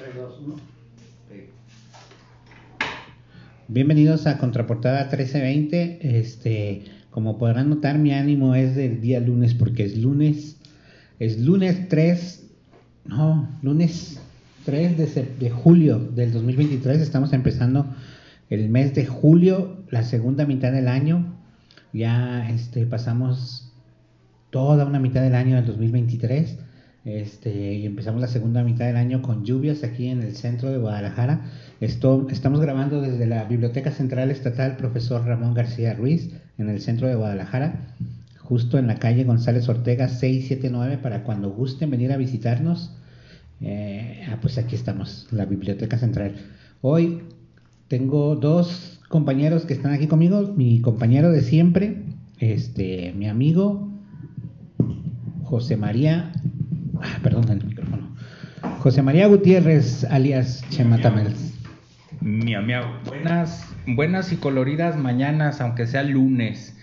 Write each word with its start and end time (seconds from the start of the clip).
3, 0.00 0.14
2, 0.16 0.40
1. 0.46 0.56
Bienvenidos 3.68 4.26
a 4.26 4.38
Contraportada 4.38 5.00
1320. 5.02 6.18
Este, 6.18 6.84
como 7.10 7.36
podrán 7.36 7.68
notar, 7.68 7.98
mi 7.98 8.10
ánimo 8.14 8.54
es 8.54 8.74
del 8.74 9.02
día 9.02 9.20
lunes 9.20 9.52
porque 9.52 9.84
es 9.84 9.98
lunes. 9.98 10.56
Es 11.18 11.38
lunes 11.38 11.90
3, 11.90 12.46
no, 13.04 13.46
lunes 13.60 14.18
3 14.64 14.96
de, 14.96 15.28
de 15.38 15.50
julio 15.50 15.98
del 15.98 16.32
2023. 16.32 17.02
Estamos 17.02 17.34
empezando 17.34 17.94
el 18.48 18.70
mes 18.70 18.94
de 18.94 19.04
julio, 19.04 19.84
la 19.90 20.02
segunda 20.02 20.46
mitad 20.46 20.72
del 20.72 20.88
año. 20.88 21.36
Ya 21.92 22.48
este, 22.48 22.86
pasamos 22.86 23.70
toda 24.48 24.86
una 24.86 24.98
mitad 24.98 25.20
del 25.20 25.34
año 25.34 25.56
del 25.56 25.66
2023. 25.66 26.69
Este, 27.04 27.74
y 27.74 27.86
empezamos 27.86 28.20
la 28.20 28.28
segunda 28.28 28.62
mitad 28.62 28.84
del 28.84 28.96
año 28.96 29.22
con 29.22 29.44
lluvias 29.44 29.84
aquí 29.84 30.08
en 30.08 30.22
el 30.22 30.36
centro 30.36 30.70
de 30.70 30.78
Guadalajara. 30.78 31.50
Esto, 31.80 32.26
estamos 32.30 32.60
grabando 32.60 33.00
desde 33.00 33.26
la 33.26 33.44
Biblioteca 33.44 33.90
Central 33.90 34.30
Estatal 34.30 34.76
Profesor 34.76 35.24
Ramón 35.24 35.54
García 35.54 35.94
Ruiz 35.94 36.30
en 36.58 36.68
el 36.68 36.80
centro 36.80 37.08
de 37.08 37.14
Guadalajara, 37.14 37.94
justo 38.38 38.78
en 38.78 38.86
la 38.86 38.96
calle 38.96 39.24
González 39.24 39.66
Ortega 39.68 40.08
679 40.08 40.98
para 40.98 41.24
cuando 41.24 41.50
gusten 41.50 41.90
venir 41.90 42.12
a 42.12 42.18
visitarnos. 42.18 42.94
Eh, 43.62 44.26
ah, 44.30 44.38
pues 44.42 44.58
aquí 44.58 44.74
estamos, 44.74 45.26
la 45.30 45.46
Biblioteca 45.46 45.96
Central. 45.96 46.34
Hoy 46.82 47.22
tengo 47.88 48.36
dos 48.36 49.00
compañeros 49.08 49.64
que 49.64 49.72
están 49.72 49.92
aquí 49.92 50.06
conmigo, 50.06 50.52
mi 50.54 50.82
compañero 50.82 51.30
de 51.30 51.40
siempre, 51.40 52.02
este, 52.38 53.12
mi 53.16 53.26
amigo 53.26 53.90
José 55.44 55.76
María 55.76 56.32
perdón 57.22 57.50
el 57.50 57.64
micrófono. 57.64 58.16
José 58.80 59.02
María 59.02 59.26
Gutiérrez, 59.26 60.04
alias 60.04 60.64
Chematamels. 60.70 61.54
Mi 62.20 62.54
amigo, 62.54 62.82
buenas, 63.06 63.66
buenas 63.86 64.32
y 64.32 64.36
coloridas 64.36 64.96
mañanas, 64.96 65.60
aunque 65.60 65.86
sea 65.86 66.02
lunes. 66.02 66.76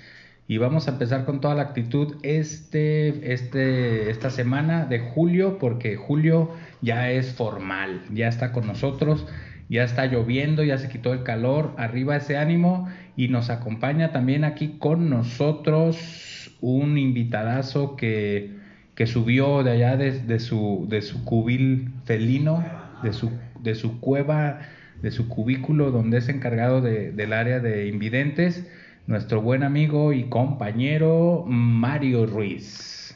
Y 0.48 0.58
vamos 0.58 0.88
a 0.88 0.92
empezar 0.92 1.26
con 1.26 1.42
toda 1.42 1.56
la 1.56 1.64
actitud 1.64 2.16
este, 2.24 3.34
este, 3.34 4.10
esta 4.10 4.30
semana 4.30 4.86
de 4.86 5.00
julio, 5.00 5.58
porque 5.60 5.98
julio 5.98 6.52
ya 6.82 7.12
es 7.12 7.34
formal, 7.34 8.02
ya 8.14 8.30
está 8.30 8.54
con 8.54 8.66
nosotros, 8.66 9.28
ya 9.70 9.84
está 9.84 10.06
lloviendo, 10.06 10.64
ya 10.64 10.78
se 10.78 10.90
quitó 10.90 11.14
el 11.14 11.24
calor, 11.24 11.74
arriba 11.78 12.16
ese 12.16 12.38
ánimo 12.38 12.88
y 13.18 13.28
nos 13.28 13.50
acompaña 13.50 14.12
también 14.12 14.46
aquí 14.46 14.78
con 14.80 15.10
nosotros 15.10 16.56
un 16.62 16.98
invitadazo 16.98 17.96
que 17.96 18.56
que 18.98 19.06
subió 19.06 19.64
de 19.64 19.70
allá 19.70 19.96
de, 19.96 20.40
su, 20.40 20.88
de 20.90 21.04
su 21.04 21.24
cubil 21.24 21.94
felino, 22.06 22.66
de 23.04 23.14
su, 23.14 23.30
de 23.62 23.76
su 23.76 24.00
cueva, 24.00 24.62
de 25.04 25.12
su 25.12 25.30
cubículo 25.30 25.92
donde 25.92 26.18
es 26.18 26.30
encargado 26.30 26.82
del 26.82 27.32
área 27.32 27.60
de 27.60 27.90
invidentes, 27.90 28.66
nuestro 29.06 29.40
buen 29.44 29.62
amigo 29.62 30.14
y 30.14 30.24
compañero 30.24 31.46
Mario 31.48 32.26
Ruiz. 32.26 33.16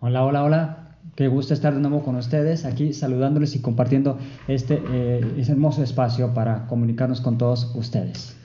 Hola, 0.00 0.26
hola, 0.26 0.44
hola. 0.44 0.88
Qué 1.16 1.26
gusto 1.28 1.54
estar 1.54 1.74
de 1.74 1.80
nuevo 1.80 2.02
con 2.02 2.16
ustedes, 2.16 2.66
aquí 2.66 2.92
saludándoles 2.92 3.56
y 3.56 3.62
compartiendo 3.62 4.18
este, 4.46 4.82
este 5.38 5.52
hermoso 5.52 5.82
espacio 5.82 6.34
para 6.34 6.66
comunicarnos 6.66 7.22
con 7.22 7.38
todos 7.38 7.74
ustedes. 7.74 8.36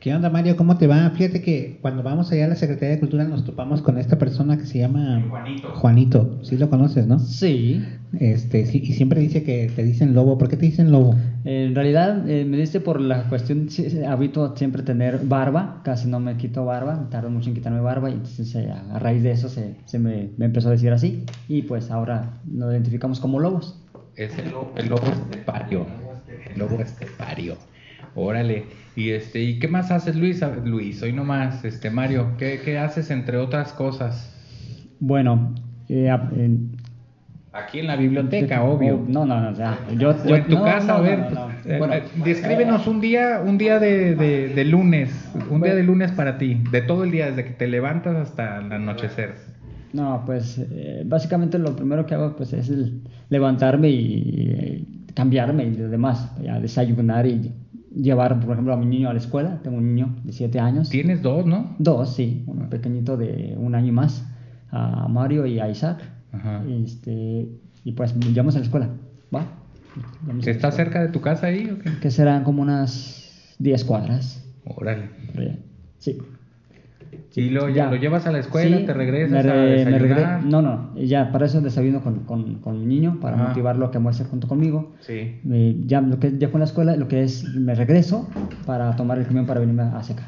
¿Qué 0.00 0.14
onda, 0.14 0.30
Mario? 0.30 0.56
¿Cómo 0.56 0.78
te 0.78 0.86
va? 0.86 1.10
Fíjate 1.10 1.42
que 1.42 1.76
cuando 1.82 2.02
vamos 2.02 2.32
allá 2.32 2.46
a 2.46 2.48
la 2.48 2.56
Secretaría 2.56 2.94
de 2.94 3.00
Cultura 3.00 3.24
nos 3.24 3.44
topamos 3.44 3.82
con 3.82 3.98
esta 3.98 4.16
persona 4.16 4.56
que 4.56 4.64
se 4.64 4.78
llama 4.78 5.22
Juanito. 5.28 5.68
Juanito. 5.74 6.38
Sí 6.40 6.56
lo 6.56 6.70
conoces, 6.70 7.06
¿no? 7.06 7.18
Sí. 7.18 7.84
Este, 8.18 8.64
sí, 8.64 8.80
y 8.82 8.94
siempre 8.94 9.20
dice 9.20 9.42
que 9.42 9.70
te 9.76 9.84
dicen 9.84 10.14
lobo. 10.14 10.38
¿Por 10.38 10.48
qué 10.48 10.56
te 10.56 10.64
dicen 10.64 10.90
lobo? 10.90 11.14
En 11.44 11.74
realidad 11.74 12.26
eh, 12.26 12.46
me 12.46 12.56
dice 12.56 12.80
por 12.80 12.98
la 12.98 13.28
cuestión, 13.28 13.68
habito 14.08 14.56
siempre 14.56 14.82
tener 14.82 15.20
barba, 15.24 15.82
casi 15.84 16.08
no 16.08 16.18
me 16.18 16.38
quito 16.38 16.64
barba, 16.64 17.10
tardo 17.10 17.28
mucho 17.28 17.50
en 17.50 17.56
quitarme 17.56 17.80
barba 17.82 18.08
y 18.08 18.14
entonces 18.14 18.54
eh, 18.54 18.70
a 18.70 18.98
raíz 18.98 19.22
de 19.22 19.32
eso 19.32 19.50
se, 19.50 19.74
se 19.84 19.98
me, 19.98 20.30
me, 20.38 20.46
empezó 20.46 20.68
a 20.68 20.72
decir 20.72 20.92
así 20.92 21.26
y 21.46 21.60
pues 21.60 21.90
ahora 21.90 22.40
nos 22.46 22.72
identificamos 22.72 23.20
como 23.20 23.38
lobos. 23.38 23.78
Es 24.16 24.38
el 24.38 24.50
lobo, 24.50 24.72
el 24.76 24.88
lobo 24.88 25.06
estepario. 25.08 25.86
El 26.54 26.58
lobo 26.58 26.80
estepario. 26.80 27.58
Órale. 28.14 28.64
Y 28.96 29.10
este, 29.10 29.42
¿y 29.42 29.58
qué 29.58 29.68
más 29.68 29.90
haces, 29.90 30.16
Luis? 30.16 30.42
Luis, 30.64 31.02
hoy 31.02 31.12
nomás, 31.12 31.64
este 31.64 31.90
Mario, 31.90 32.32
¿qué, 32.38 32.60
qué 32.64 32.78
haces 32.78 33.10
entre 33.10 33.36
otras 33.36 33.72
cosas? 33.72 34.34
Bueno, 34.98 35.54
eh, 35.88 36.10
Aquí 37.52 37.80
en 37.80 37.88
la 37.88 37.96
biblioteca, 37.96 38.62
obvio. 38.62 39.04
No, 39.08 39.26
no, 39.26 39.40
no, 39.40 39.50
o 39.50 39.54
sea, 39.54 39.76
yo, 39.98 40.10
o 40.28 40.36
en 40.36 40.46
tu 40.46 40.62
casa, 40.62 40.96
a 40.96 41.00
ver, 41.00 41.18
bueno, 41.78 41.94
eh, 41.94 42.02
descríbenos 42.24 42.86
un 42.86 43.00
día, 43.00 43.42
un 43.44 43.58
día 43.58 43.80
de, 43.80 44.14
de, 44.14 44.64
lunes, 44.64 45.10
un 45.50 45.60
día 45.60 45.74
de 45.74 45.82
lunes 45.82 46.12
para 46.12 46.38
ti, 46.38 46.62
de 46.70 46.82
todo 46.82 47.02
el 47.02 47.10
día, 47.10 47.26
desde 47.26 47.44
que 47.44 47.50
te 47.50 47.66
levantas 47.66 48.14
hasta 48.16 48.58
el 48.58 48.70
anochecer. 48.70 49.34
No, 49.92 50.22
pues 50.24 50.58
eh, 50.70 51.02
básicamente 51.04 51.58
lo 51.58 51.74
primero 51.74 52.06
que 52.06 52.14
hago 52.14 52.36
pues 52.36 52.52
es 52.52 52.70
levantarme 53.28 53.88
y 53.90 55.04
cambiarme 55.14 55.64
y 55.64 55.74
lo 55.74 55.88
demás, 55.88 56.30
ya 56.40 56.60
desayunar 56.60 57.26
y 57.26 57.52
llevar, 57.94 58.40
por 58.40 58.52
ejemplo, 58.52 58.72
a 58.72 58.76
mi 58.76 58.86
niño 58.86 59.08
a 59.08 59.12
la 59.12 59.18
escuela. 59.18 59.60
Tengo 59.62 59.78
un 59.78 59.94
niño 59.94 60.16
de 60.24 60.32
7 60.32 60.60
años. 60.60 60.88
¿Tienes 60.90 61.22
dos, 61.22 61.46
no? 61.46 61.74
Dos, 61.78 62.14
sí. 62.14 62.44
Un 62.46 62.68
pequeñito 62.68 63.16
de 63.16 63.54
un 63.58 63.74
año 63.74 63.88
y 63.88 63.92
más. 63.92 64.24
A 64.70 65.08
Mario 65.08 65.46
y 65.46 65.58
a 65.58 65.68
Isaac. 65.68 66.00
Ajá. 66.32 66.62
Este, 66.68 67.48
y 67.84 67.92
pues 67.92 68.14
llevamos 68.16 68.54
a 68.56 68.58
la 68.58 68.64
escuela. 68.64 68.90
¿Va? 69.34 69.46
¿Está 70.44 70.70
cerca 70.70 71.02
de 71.02 71.08
tu 71.08 71.20
casa 71.20 71.46
ahí 71.46 71.68
o 71.70 71.78
qué? 71.78 71.90
Que 72.00 72.10
serán 72.10 72.44
como 72.44 72.62
unas 72.62 73.56
10 73.58 73.84
cuadras. 73.84 74.44
Órale. 74.64 75.10
Sí. 75.98 76.18
Y 77.34 77.50
lo, 77.50 77.68
ya. 77.68 77.90
lo 77.90 77.96
llevas 77.96 78.26
a 78.26 78.32
la 78.32 78.38
escuela, 78.38 78.84
te 78.84 78.92
regresas 78.92 79.44
a 79.46 79.54
desayunar. 79.54 80.44
no, 80.44 80.62
no, 80.62 80.94
ya 80.96 81.32
para 81.32 81.46
eso 81.46 81.60
desayuno 81.60 82.02
con, 82.02 82.20
con, 82.20 82.56
con 82.56 82.78
mi 82.78 82.86
niño, 82.86 83.18
para 83.20 83.36
motivarlo 83.36 83.86
a 83.86 83.90
que 83.90 83.98
almuerce 83.98 84.24
junto 84.24 84.48
conmigo. 84.48 84.92
Sí. 85.00 85.40
ya 85.86 86.00
lo 86.00 86.18
que 86.18 86.36
ya 86.38 86.50
con 86.50 86.60
la 86.60 86.66
escuela, 86.66 86.96
lo 86.96 87.08
que 87.08 87.22
es 87.22 87.44
me 87.54 87.74
regreso 87.74 88.28
para 88.66 88.94
tomar 88.96 89.18
el 89.18 89.26
camión 89.26 89.46
para 89.46 89.60
venirme 89.60 89.82
a 89.82 90.02
secar. 90.02 90.26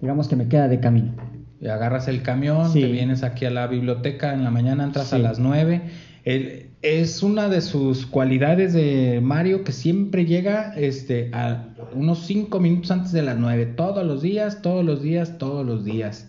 Digamos 0.00 0.28
que 0.28 0.36
me 0.36 0.48
queda 0.48 0.68
de 0.68 0.80
camino. 0.80 1.12
Y 1.60 1.68
agarras 1.68 2.08
el 2.08 2.22
camión, 2.22 2.72
te 2.72 2.86
vienes 2.86 3.22
aquí 3.22 3.44
a 3.44 3.50
la 3.50 3.66
biblioteca 3.66 4.32
en 4.32 4.44
la 4.44 4.50
mañana, 4.50 4.84
entras 4.84 5.12
a 5.12 5.18
las 5.18 5.38
9. 5.38 5.82
El, 6.24 6.70
es 6.82 7.22
una 7.22 7.48
de 7.48 7.60
sus 7.60 8.06
cualidades 8.06 8.72
de 8.72 9.20
Mario 9.22 9.64
que 9.64 9.72
siempre 9.72 10.24
llega 10.24 10.72
este, 10.74 11.30
a 11.34 11.66
unos 11.94 12.20
5 12.26 12.58
minutos 12.60 12.90
antes 12.90 13.12
de 13.12 13.22
las 13.22 13.38
9, 13.38 13.66
todos 13.76 14.06
los 14.06 14.22
días, 14.22 14.62
todos 14.62 14.84
los 14.84 15.02
días, 15.02 15.36
todos 15.36 15.66
los 15.66 15.84
días. 15.84 16.28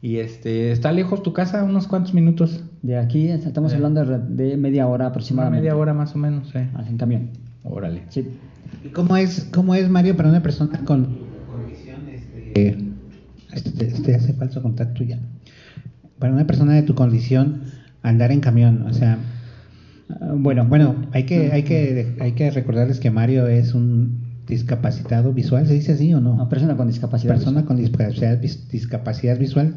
Y 0.00 0.16
este, 0.16 0.72
¿está 0.72 0.90
lejos 0.90 1.22
tu 1.22 1.32
casa? 1.32 1.62
¿Unos 1.62 1.86
cuantos 1.86 2.12
minutos? 2.12 2.64
De 2.82 2.98
aquí 2.98 3.28
estamos 3.28 3.72
hablando 3.72 4.04
de 4.04 4.56
media 4.56 4.88
hora 4.88 5.06
aproximadamente. 5.06 5.60
media 5.60 5.76
hora 5.76 5.94
más 5.94 6.16
o 6.16 6.18
menos, 6.18 6.48
sí. 6.48 6.58
En 6.58 6.96
camión. 6.96 7.30
Órale. 7.62 8.02
Sí. 8.08 8.26
¿Cómo 8.92 9.16
es, 9.16 9.48
cómo 9.52 9.76
es 9.76 9.88
Mario 9.88 10.16
para 10.16 10.28
una 10.28 10.42
persona 10.42 10.80
con 10.84 11.18
este, 12.10 12.81
este, 13.54 13.86
este 13.86 14.14
hace 14.14 14.32
falso 14.34 14.62
contacto 14.62 15.04
ya? 15.04 15.18
Para 16.18 16.32
una 16.32 16.46
persona 16.46 16.74
de 16.74 16.82
tu 16.82 16.94
condición 16.94 17.62
andar 18.02 18.32
en 18.32 18.40
camión, 18.40 18.82
o 18.82 18.92
sea, 18.92 19.18
Ah, 20.20 20.34
bueno, 20.36 20.66
bueno, 20.66 21.06
hay 21.12 21.24
que, 21.24 21.52
hay 21.52 21.62
que, 21.62 22.16
hay 22.20 22.32
que 22.32 22.50
recordarles 22.50 23.00
que 23.00 23.10
Mario 23.10 23.46
es 23.46 23.74
un 23.74 24.20
discapacitado 24.46 25.32
visual, 25.32 25.66
¿se 25.66 25.74
dice 25.74 25.92
así 25.92 26.12
o 26.12 26.20
no? 26.20 26.36
no 26.36 26.48
persona 26.48 26.76
con 26.76 26.88
discapacidad. 26.88 27.34
Persona 27.34 27.64
con 27.64 27.76
discapacidad, 27.76 28.38
discapacidad 28.38 29.38
visual. 29.38 29.74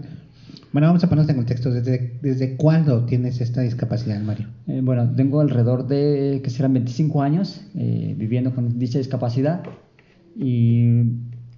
Bueno, 0.73 0.87
vamos 0.87 1.03
a 1.03 1.09
ponernos 1.09 1.29
en 1.29 1.37
contexto. 1.37 1.71
¿Desde, 1.71 2.19
desde 2.21 2.57
cuándo 2.57 3.05
tienes 3.05 3.39
esta 3.39 3.61
discapacidad, 3.61 4.19
Mario? 4.21 4.47
Eh, 4.67 4.81
bueno, 4.83 5.09
tengo 5.15 5.39
alrededor 5.39 5.87
de, 5.87 6.41
que 6.43 6.49
serán 6.49 6.73
25 6.73 7.21
años 7.21 7.61
eh, 7.75 8.13
viviendo 8.17 8.53
con 8.53 8.77
dicha 8.77 8.97
discapacidad 8.97 9.63
y 10.35 11.03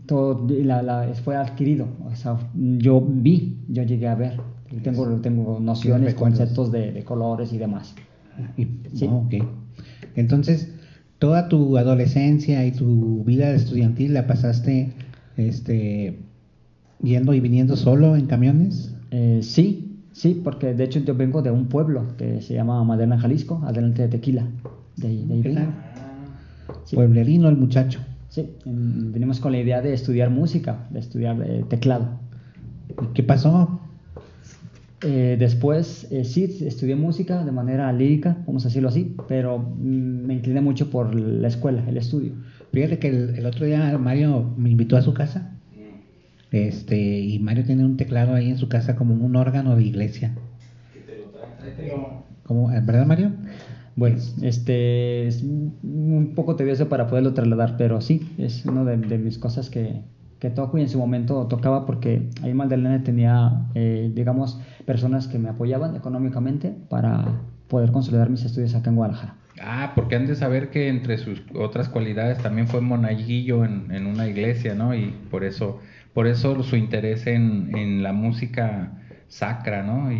todo 0.07 0.47
la, 0.49 0.81
la, 0.81 1.13
fue 1.23 1.35
adquirido. 1.35 1.87
O 2.05 2.15
sea, 2.15 2.37
yo 2.55 3.05
vi, 3.07 3.57
yo 3.67 3.83
llegué 3.83 4.07
a 4.07 4.15
ver. 4.15 4.39
Tengo, 4.83 5.07
tengo 5.21 5.59
nociones, 5.59 6.13
conceptos 6.15 6.71
de, 6.71 6.91
de 6.91 7.03
colores 7.03 7.53
y 7.53 7.57
demás. 7.57 7.95
Y, 8.57 8.67
Entonces, 10.15 10.73
toda 11.19 11.47
tu 11.47 11.77
adolescencia 11.77 12.65
y 12.65 12.71
tu 12.71 13.23
vida 13.23 13.51
estudiantil 13.51 14.13
la 14.13 14.27
pasaste 14.27 14.93
este, 15.37 16.19
yendo 17.01 17.33
y 17.33 17.39
viniendo 17.39 17.75
solo 17.75 18.15
en 18.15 18.25
camiones? 18.25 18.93
Eh, 19.11 19.39
sí, 19.41 20.01
sí, 20.11 20.39
porque 20.43 20.73
de 20.73 20.83
hecho 20.83 20.99
yo 20.99 21.15
vengo 21.15 21.41
de 21.41 21.51
un 21.51 21.67
pueblo 21.67 22.15
que 22.17 22.41
se 22.41 22.53
llama 22.53 22.83
Madera, 22.83 23.17
Jalisco, 23.17 23.61
adelante 23.65 24.03
de 24.03 24.07
Tequila. 24.09 24.47
De, 24.97 25.09
de 25.09 25.67
Pueblerino 26.91 27.49
el 27.49 27.57
muchacho. 27.57 27.99
Sí, 28.29 28.49
venimos 28.65 29.39
con 29.39 29.51
la 29.51 29.59
idea 29.59 29.81
de 29.81 29.93
estudiar 29.93 30.29
música, 30.29 30.87
de 30.89 30.99
estudiar 30.99 31.41
eh, 31.43 31.65
teclado. 31.69 32.19
¿Y 32.99 33.07
qué 33.13 33.23
pasó? 33.23 33.79
Eh, 35.01 35.37
después, 35.39 36.07
eh, 36.11 36.23
sí, 36.25 36.43
estudié 36.65 36.95
música 36.95 37.43
de 37.45 37.51
manera 37.51 37.91
lírica, 37.93 38.43
vamos 38.47 38.65
a 38.65 38.69
decirlo 38.69 38.89
así, 38.89 39.15
pero 39.27 39.59
mm, 39.59 40.25
me 40.25 40.33
incliné 40.35 40.61
mucho 40.61 40.89
por 40.89 41.13
la 41.15 41.47
escuela, 41.47 41.87
el 41.87 41.97
estudio. 41.97 42.33
Fíjate 42.73 42.99
que 42.99 43.09
el, 43.09 43.35
el 43.35 43.45
otro 43.45 43.65
día 43.65 43.97
Mario 43.97 44.53
me 44.57 44.69
invitó 44.71 44.97
a 44.97 45.01
su 45.01 45.13
casa. 45.13 45.59
Este, 46.51 47.19
y 47.19 47.39
Mario 47.39 47.63
tiene 47.65 47.85
un 47.85 47.97
teclado 47.97 48.33
ahí 48.33 48.49
en 48.49 48.57
su 48.57 48.67
casa 48.69 48.95
como 48.95 49.13
un 49.13 49.35
órgano 49.35 49.75
de 49.75 49.83
iglesia. 49.83 50.35
¿Cómo, 52.43 52.67
¿Verdad, 52.69 53.05
Mario? 53.05 53.31
Bueno, 53.97 54.17
este 54.43 55.25
es 55.25 55.41
un 55.41 56.33
poco 56.35 56.55
tedioso 56.55 56.87
para 56.87 57.07
poderlo 57.07 57.33
trasladar, 57.33 57.77
pero 57.77 57.99
sí, 57.99 58.31
es 58.37 58.63
una 58.67 58.83
de, 58.83 59.17
mis 59.17 59.39
cosas 59.39 59.71
que, 59.71 60.03
que 60.37 60.51
toco 60.51 60.77
y 60.77 60.81
en 60.81 60.89
su 60.89 60.99
momento 60.99 61.47
tocaba 61.47 61.87
porque 61.87 62.29
ahí 62.43 62.51
en 62.51 62.57
Magdalena 62.57 63.01
tenía, 63.03 63.65
eh, 63.73 64.11
digamos, 64.13 64.61
personas 64.85 65.27
que 65.27 65.39
me 65.39 65.49
apoyaban 65.49 65.95
económicamente 65.95 66.75
para 66.89 67.41
poder 67.67 67.91
consolidar 67.91 68.29
mis 68.29 68.45
estudios 68.45 68.75
acá 68.75 68.91
en 68.91 68.97
Guadalajara. 68.97 69.35
Ah, 69.59 69.93
porque 69.95 70.15
han 70.15 70.27
de 70.27 70.35
saber 70.35 70.69
que 70.69 70.89
entre 70.89 71.17
sus 71.17 71.41
otras 71.55 71.89
cualidades 71.89 72.37
también 72.37 72.67
fue 72.67 72.81
monaguillo 72.81 73.65
en, 73.65 73.91
en 73.91 74.05
una 74.05 74.27
iglesia, 74.27 74.75
¿no? 74.75 74.93
Y 74.93 75.11
por 75.31 75.43
eso, 75.43 75.79
por 76.13 76.27
eso 76.27 76.61
su 76.61 76.75
interés 76.75 77.25
en, 77.25 77.75
en 77.75 78.03
la 78.03 78.13
música 78.13 78.91
sacra, 79.27 79.81
¿no? 79.81 80.11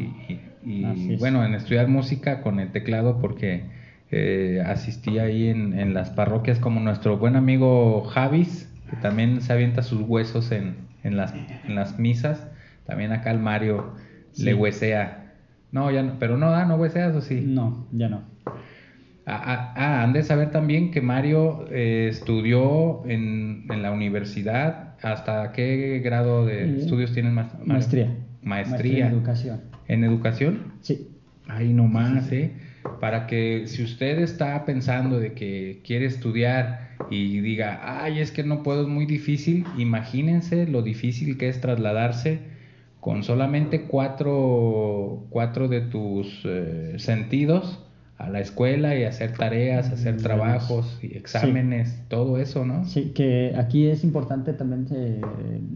Y 0.68 1.16
bueno, 1.16 1.46
en 1.46 1.54
estudiar 1.54 1.88
música 1.88 2.42
con 2.42 2.60
el 2.60 2.72
teclado 2.72 3.20
porque 3.20 3.64
eh, 4.10 4.64
asistí 4.66 5.20
ahí 5.20 5.48
en, 5.48 5.78
en, 5.78 5.94
las 5.94 6.12
parroquias 6.12 6.60
como 6.60 6.80
nuestro 6.80 7.18
buen 7.18 7.36
amigo 7.36 8.04
Javis, 8.04 8.72
que 8.90 8.96
también 8.98 9.42
se 9.42 9.52
avienta 9.52 9.82
sus 9.82 10.02
huesos 10.02 10.52
en, 10.52 10.76
en, 11.04 11.18
las, 11.18 11.34
en 11.34 11.76
las 11.76 12.00
misas. 12.00 12.48
También 12.86 13.12
acá 13.12 13.32
el 13.32 13.40
Mario 13.40 13.96
sí. 14.32 14.44
le 14.44 14.54
huesea. 14.54 15.34
No, 15.74 15.92
ya 15.92 16.04
no, 16.04 16.20
pero 16.20 16.38
no, 16.38 16.48
ah, 16.54 16.64
no 16.64 16.76
hueseas 16.76 17.16
o 17.16 17.22
sí. 17.22 17.44
No, 17.46 17.86
ya 17.92 18.08
no. 18.08 18.24
Ah, 19.26 19.42
ah, 19.44 19.74
ah, 19.76 20.04
han 20.04 20.14
de 20.14 20.24
saber 20.24 20.52
también 20.52 20.92
que 20.92 21.02
Mario 21.02 21.66
eh, 21.70 22.08
estudió 22.10 23.06
en, 23.08 23.66
en, 23.70 23.82
la 23.82 23.92
universidad. 23.92 24.96
¿Hasta 25.02 25.52
qué 25.52 26.00
grado 26.02 26.46
de 26.46 26.78
estudios 26.80 27.12
tienes 27.12 27.34
más? 27.34 27.54
Maestría. 27.66 28.10
Maestría. 28.48 29.08
en 29.08 29.14
educación. 29.14 29.62
¿En 29.88 30.04
educación? 30.04 30.74
Sí. 30.82 31.10
Ahí 31.48 31.74
nomás, 31.74 32.32
¿eh? 32.32 32.52
Para 33.00 33.28
que 33.28 33.68
si 33.68 33.84
usted 33.84 34.20
está 34.20 34.66
pensando 34.66 35.20
de 35.20 35.34
que 35.34 35.82
quiere 35.86 36.06
estudiar 36.06 36.96
y 37.10 37.40
diga, 37.40 38.04
ay, 38.04 38.20
es 38.20 38.32
que 38.32 38.44
no 38.44 38.64
puedo, 38.64 38.82
es 38.82 38.88
muy 38.88 39.06
difícil, 39.06 39.66
imagínense 39.78 40.68
lo 40.68 40.82
difícil 40.82 41.38
que 41.38 41.48
es 41.48 41.62
trasladarse 41.62 42.40
con 43.00 43.24
solamente 43.24 43.84
cuatro, 43.84 45.26
cuatro 45.30 45.68
de 45.68 45.82
tus 45.82 46.42
eh, 46.44 46.96
sentidos 46.98 47.87
a 48.18 48.30
la 48.30 48.40
escuela 48.40 48.96
y 48.96 49.04
hacer 49.04 49.34
tareas, 49.34 49.92
hacer 49.92 50.18
trabajos 50.18 51.00
y 51.04 51.16
exámenes, 51.16 51.90
sí. 51.90 52.02
todo 52.08 52.40
eso, 52.40 52.66
¿no? 52.66 52.84
Sí, 52.86 53.12
que 53.14 53.54
aquí 53.56 53.88
es 53.88 54.04
importante 54.04 54.54
también 54.54 54.88
eh, 54.92 55.22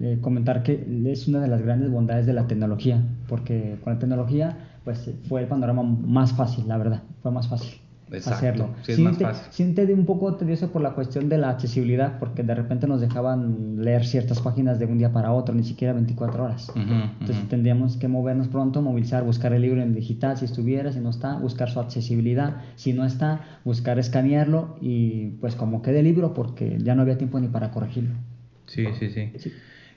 eh, 0.01 0.17
comentar 0.21 0.63
que 0.63 0.83
es 1.05 1.27
una 1.27 1.39
de 1.39 1.47
las 1.47 1.61
grandes 1.61 1.91
bondades 1.91 2.25
de 2.25 2.33
la 2.33 2.47
tecnología, 2.47 3.03
porque 3.27 3.77
con 3.83 3.93
la 3.93 3.99
tecnología 3.99 4.57
pues 4.83 5.11
fue 5.29 5.41
el 5.41 5.47
panorama 5.47 5.83
más 5.83 6.33
fácil, 6.33 6.67
la 6.67 6.77
verdad, 6.77 7.03
fue 7.21 7.31
más 7.31 7.47
fácil. 7.47 7.79
Exacto, 8.11 8.37
hacerlo. 8.37 8.69
Sí, 8.81 8.91
es 8.91 8.99
más 8.99 9.17
fácil. 9.17 9.47
Siente 9.51 9.93
un 9.93 10.05
poco 10.05 10.35
tedioso 10.35 10.71
por 10.71 10.81
la 10.81 10.91
cuestión 10.91 11.29
de 11.29 11.37
la 11.37 11.49
accesibilidad, 11.49 12.19
porque 12.19 12.43
de 12.43 12.53
repente 12.53 12.85
nos 12.87 12.99
dejaban 12.99 13.77
leer 13.83 14.05
ciertas 14.05 14.41
páginas 14.41 14.79
de 14.79 14.85
un 14.85 14.97
día 14.97 15.13
para 15.13 15.31
otro, 15.31 15.55
ni 15.55 15.63
siquiera 15.63 15.93
24 15.93 16.43
horas. 16.43 16.69
Uh 16.69 16.79
-huh, 16.79 17.11
Entonces 17.13 17.37
uh 17.37 17.45
-huh. 17.45 17.49
tendríamos 17.49 17.97
que 17.97 18.07
movernos 18.07 18.49
pronto, 18.49 18.81
movilizar, 18.81 19.23
buscar 19.23 19.53
el 19.53 19.61
libro 19.61 19.81
en 19.81 19.93
digital 19.93 20.37
si 20.37 20.45
estuviera, 20.45 20.91
si 20.91 20.99
no 20.99 21.09
está, 21.09 21.35
buscar 21.37 21.69
su 21.69 21.79
accesibilidad, 21.79 22.61
si 22.75 22.93
no 22.93 23.05
está, 23.05 23.59
buscar 23.63 23.97
escanearlo 23.97 24.77
y 24.81 25.29
pues 25.39 25.55
como 25.55 25.81
quede 25.81 25.99
el 25.99 26.05
libro, 26.05 26.33
porque 26.33 26.77
ya 26.79 26.95
no 26.95 27.03
había 27.03 27.17
tiempo 27.17 27.39
ni 27.39 27.47
para 27.47 27.71
corregirlo. 27.71 28.15
Sí, 28.65 28.85
sí, 28.99 29.09
sí. 29.09 29.31
sí. 29.37 29.51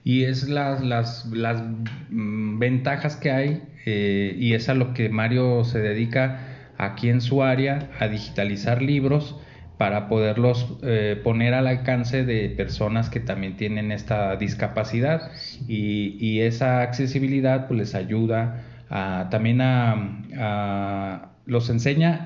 Y 0.04 0.24
es 0.24 0.48
las, 0.48 0.84
las, 0.84 1.26
las 1.32 1.62
mm, 2.10 2.58
ventajas 2.58 3.16
que 3.16 3.30
hay 3.30 3.62
eh, 3.86 4.36
y 4.38 4.52
es 4.52 4.68
a 4.68 4.74
lo 4.74 4.92
que 4.92 5.08
Mario 5.08 5.64
se 5.64 5.78
dedica 5.80 6.53
aquí 6.78 7.08
en 7.08 7.20
su 7.20 7.42
área 7.42 7.90
a 7.98 8.08
digitalizar 8.08 8.82
libros 8.82 9.36
para 9.78 10.08
poderlos 10.08 10.78
eh, 10.82 11.20
poner 11.22 11.52
al 11.54 11.66
alcance 11.66 12.24
de 12.24 12.48
personas 12.50 13.10
que 13.10 13.20
también 13.20 13.56
tienen 13.56 13.90
esta 13.90 14.36
discapacidad. 14.36 15.32
Y, 15.66 16.16
y 16.20 16.40
esa 16.40 16.82
accesibilidad 16.82 17.66
pues 17.66 17.78
les 17.78 17.94
ayuda 17.94 18.62
a, 18.88 19.28
también 19.30 19.60
a, 19.60 20.22
a, 20.38 21.28
los 21.46 21.68
enseña 21.70 22.24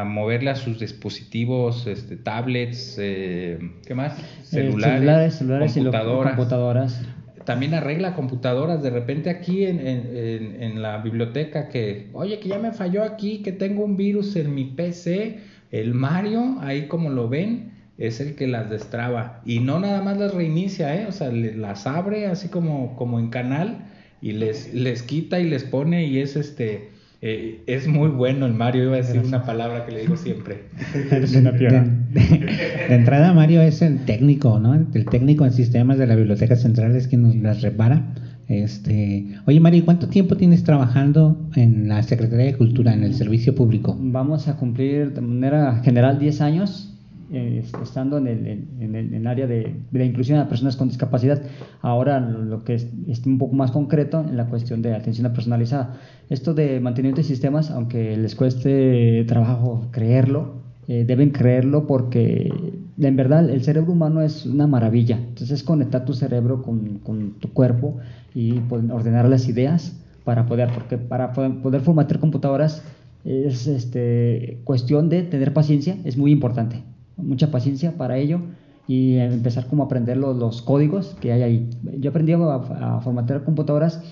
a, 0.00 0.04
moverle 0.04 0.50
a 0.50 0.56
sus 0.56 0.80
dispositivos 0.80 1.86
este, 1.86 2.16
tablets 2.16 2.96
eh, 2.98 3.58
¿qué 3.86 3.94
más? 3.94 4.16
celulares, 4.42 5.36
celulares, 5.36 5.72
celulares 5.72 5.74
computadoras, 5.74 6.32
y 6.32 6.36
computadoras 6.36 7.02
también 7.48 7.72
arregla 7.72 8.14
computadoras. 8.14 8.82
De 8.82 8.90
repente 8.90 9.30
aquí 9.30 9.64
en, 9.64 9.80
en, 9.80 10.62
en, 10.62 10.82
la 10.82 10.98
biblioteca 10.98 11.70
que, 11.70 12.10
oye, 12.12 12.40
que 12.40 12.50
ya 12.50 12.58
me 12.58 12.72
falló 12.72 13.02
aquí, 13.02 13.38
que 13.38 13.52
tengo 13.52 13.86
un 13.86 13.96
virus 13.96 14.36
en 14.36 14.54
mi 14.54 14.66
PC. 14.66 15.38
El 15.70 15.94
Mario, 15.94 16.58
ahí 16.60 16.88
como 16.88 17.08
lo 17.08 17.30
ven, 17.30 17.72
es 17.96 18.20
el 18.20 18.34
que 18.34 18.46
las 18.46 18.68
destraba. 18.68 19.40
Y 19.46 19.60
no 19.60 19.80
nada 19.80 20.02
más 20.02 20.18
las 20.18 20.34
reinicia, 20.34 20.94
¿eh? 20.94 21.06
O 21.08 21.12
sea, 21.12 21.32
las 21.32 21.86
abre 21.86 22.26
así 22.26 22.48
como, 22.48 22.94
como 22.96 23.18
en 23.18 23.30
canal 23.30 23.86
y 24.20 24.32
les, 24.32 24.74
les 24.74 25.02
quita 25.02 25.40
y 25.40 25.48
les 25.48 25.64
pone 25.64 26.04
y 26.04 26.18
es 26.18 26.36
este 26.36 26.90
eh, 27.22 27.62
es 27.66 27.88
muy 27.88 28.10
bueno 28.10 28.44
el 28.44 28.52
Mario, 28.52 28.84
iba 28.84 28.94
a 28.94 28.98
decir 28.98 29.22
una 29.24 29.42
palabra 29.42 29.86
que 29.86 29.92
le 29.92 30.00
digo 30.02 30.18
siempre. 30.18 30.64
de, 30.92 31.92
de, 32.88 32.94
entrada, 32.94 33.32
Mario 33.32 33.60
es 33.62 33.82
el 33.82 34.04
técnico, 34.04 34.58
¿no? 34.58 34.74
El 34.74 35.04
técnico 35.06 35.44
en 35.44 35.52
sistemas 35.52 35.98
de 35.98 36.06
la 36.06 36.14
Biblioteca 36.14 36.56
Central 36.56 36.96
es 36.96 37.08
quien 37.08 37.22
nos 37.22 37.36
las 37.36 37.62
repara. 37.62 38.14
Este, 38.48 39.26
oye, 39.46 39.60
Mario, 39.60 39.84
¿cuánto 39.84 40.08
tiempo 40.08 40.36
tienes 40.36 40.64
trabajando 40.64 41.50
en 41.54 41.88
la 41.88 42.02
Secretaría 42.02 42.46
de 42.46 42.56
Cultura, 42.56 42.94
en 42.94 43.04
el 43.04 43.14
servicio 43.14 43.54
público? 43.54 43.94
Vamos 44.00 44.48
a 44.48 44.56
cumplir 44.56 45.12
de 45.12 45.20
manera 45.20 45.82
general 45.84 46.18
10 46.18 46.40
años 46.40 46.94
eh, 47.30 47.62
estando 47.82 48.16
en 48.16 48.26
el, 48.26 48.46
en 48.80 48.94
el, 48.94 49.12
en 49.12 49.26
área 49.26 49.46
de, 49.46 49.74
de, 49.90 49.98
la 49.98 50.06
inclusión 50.06 50.38
de 50.38 50.46
personas 50.46 50.76
con 50.76 50.88
discapacidad, 50.88 51.42
ahora 51.82 52.20
lo 52.20 52.64
que 52.64 52.72
es, 52.72 52.88
es, 53.06 53.26
un 53.26 53.36
poco 53.36 53.54
más 53.54 53.70
concreto 53.70 54.24
en 54.26 54.38
la 54.38 54.46
cuestión 54.46 54.80
de 54.80 54.94
atención 54.94 55.30
personalizada. 55.34 55.98
Esto 56.30 56.54
de 56.54 56.80
mantenimiento 56.80 57.20
de 57.20 57.28
sistemas, 57.28 57.70
aunque 57.70 58.16
les 58.16 58.34
cueste 58.34 59.26
trabajo 59.28 59.88
creerlo, 59.90 60.57
eh, 60.88 61.04
deben 61.06 61.30
creerlo 61.30 61.86
porque 61.86 62.50
en 62.98 63.16
verdad 63.16 63.48
el 63.48 63.62
cerebro 63.62 63.92
humano 63.92 64.22
es 64.22 64.44
una 64.46 64.66
maravilla. 64.66 65.18
Entonces 65.18 65.50
es 65.50 65.62
conectar 65.62 66.04
tu 66.04 66.14
cerebro 66.14 66.62
con, 66.62 66.98
con 66.98 67.34
tu 67.34 67.52
cuerpo 67.52 67.98
y 68.34 68.60
ordenar 68.90 69.28
las 69.28 69.48
ideas 69.48 69.96
para 70.24 70.46
poder, 70.46 70.70
porque 70.74 70.98
para 70.98 71.32
poder 71.32 71.82
formatear 71.82 72.18
computadoras 72.18 72.82
es 73.24 73.66
este, 73.66 74.60
cuestión 74.64 75.08
de 75.08 75.22
tener 75.22 75.52
paciencia, 75.52 75.96
es 76.04 76.16
muy 76.16 76.32
importante 76.32 76.82
mucha 77.18 77.50
paciencia 77.50 77.96
para 77.96 78.16
ello 78.16 78.40
y 78.86 79.16
empezar 79.16 79.66
como 79.66 79.82
a 79.82 79.86
aprender 79.86 80.16
los, 80.16 80.36
los 80.36 80.62
códigos 80.62 81.16
que 81.20 81.32
hay 81.32 81.42
ahí. 81.42 81.70
Yo 81.98 82.10
aprendí 82.10 82.32
a, 82.32 82.38
a, 82.38 83.00
formatear 83.02 83.44
computadoras 83.44 84.02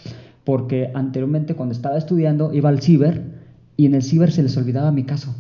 porque 0.44 0.90
anteriormente 0.94 1.54
cuando 1.54 1.74
estaba 1.74 1.96
estudiando 1.96 2.52
iba 2.52 2.68
al 2.68 2.80
ciber 2.80 3.22
y 3.76 3.86
en 3.86 3.94
el 3.94 4.02
ciber 4.02 4.30
se 4.32 4.42
les 4.42 4.56
olvidaba 4.56 4.92
mi 4.92 5.04
caso. 5.04 5.34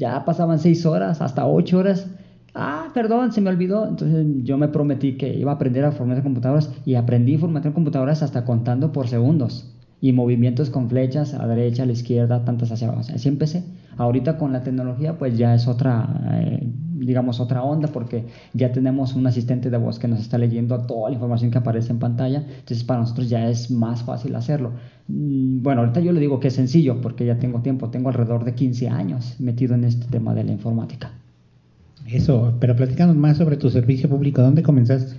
Ya 0.00 0.24
pasaban 0.24 0.58
seis 0.58 0.86
horas, 0.86 1.20
hasta 1.20 1.46
ocho 1.46 1.78
horas. 1.78 2.08
Ah, 2.54 2.88
perdón, 2.94 3.32
se 3.32 3.42
me 3.42 3.50
olvidó. 3.50 3.86
Entonces 3.86 4.26
yo 4.44 4.56
me 4.56 4.68
prometí 4.68 5.18
que 5.18 5.34
iba 5.34 5.52
a 5.52 5.56
aprender 5.56 5.84
a 5.84 5.92
formatear 5.92 6.24
computadoras 6.24 6.70
y 6.86 6.94
aprendí 6.94 7.34
a 7.34 7.40
formatear 7.40 7.74
computadoras 7.74 8.22
hasta 8.22 8.46
contando 8.46 8.92
por 8.92 9.08
segundos 9.08 9.76
y 10.00 10.12
movimientos 10.12 10.70
con 10.70 10.88
flechas 10.88 11.34
a 11.34 11.46
derecha, 11.46 11.82
a 11.82 11.86
la 11.86 11.92
izquierda, 11.92 12.46
tantas 12.46 12.72
hacia 12.72 12.88
abajo. 12.88 13.02
Así 13.14 13.28
empecé. 13.28 13.62
Ahorita 13.98 14.38
con 14.38 14.54
la 14.54 14.62
tecnología 14.62 15.18
pues 15.18 15.36
ya 15.36 15.54
es 15.54 15.68
otra, 15.68 16.08
eh, 16.32 16.66
digamos, 16.94 17.38
otra 17.38 17.62
onda 17.62 17.88
porque 17.88 18.24
ya 18.54 18.72
tenemos 18.72 19.14
un 19.14 19.26
asistente 19.26 19.68
de 19.68 19.76
voz 19.76 19.98
que 19.98 20.08
nos 20.08 20.20
está 20.20 20.38
leyendo 20.38 20.78
toda 20.86 21.10
la 21.10 21.14
información 21.16 21.50
que 21.50 21.58
aparece 21.58 21.92
en 21.92 21.98
pantalla. 21.98 22.38
Entonces 22.38 22.84
para 22.84 23.00
nosotros 23.00 23.28
ya 23.28 23.50
es 23.50 23.70
más 23.70 24.02
fácil 24.02 24.34
hacerlo. 24.34 24.72
Mm, 25.10 25.62
bueno, 25.62 25.82
ahorita 25.82 26.00
yo 26.00 26.12
le 26.12 26.20
digo 26.20 26.40
que 26.40 26.48
es 26.48 26.54
sencillo 26.54 27.00
porque 27.00 27.26
ya 27.26 27.38
tengo 27.38 27.60
tiempo. 27.60 27.90
Tengo 27.90 28.08
alrededor 28.08 28.44
de 28.44 28.54
15 28.54 28.88
años 28.88 29.36
metido 29.40 29.74
en 29.74 29.84
este 29.84 30.06
tema 30.06 30.34
de 30.34 30.44
la 30.44 30.52
informática. 30.52 31.12
Eso, 32.06 32.54
pero 32.60 32.74
platicando 32.76 33.14
más 33.14 33.36
sobre 33.36 33.56
tu 33.56 33.70
servicio 33.70 34.08
público. 34.08 34.42
¿Dónde 34.42 34.62
comenzaste? 34.62 35.16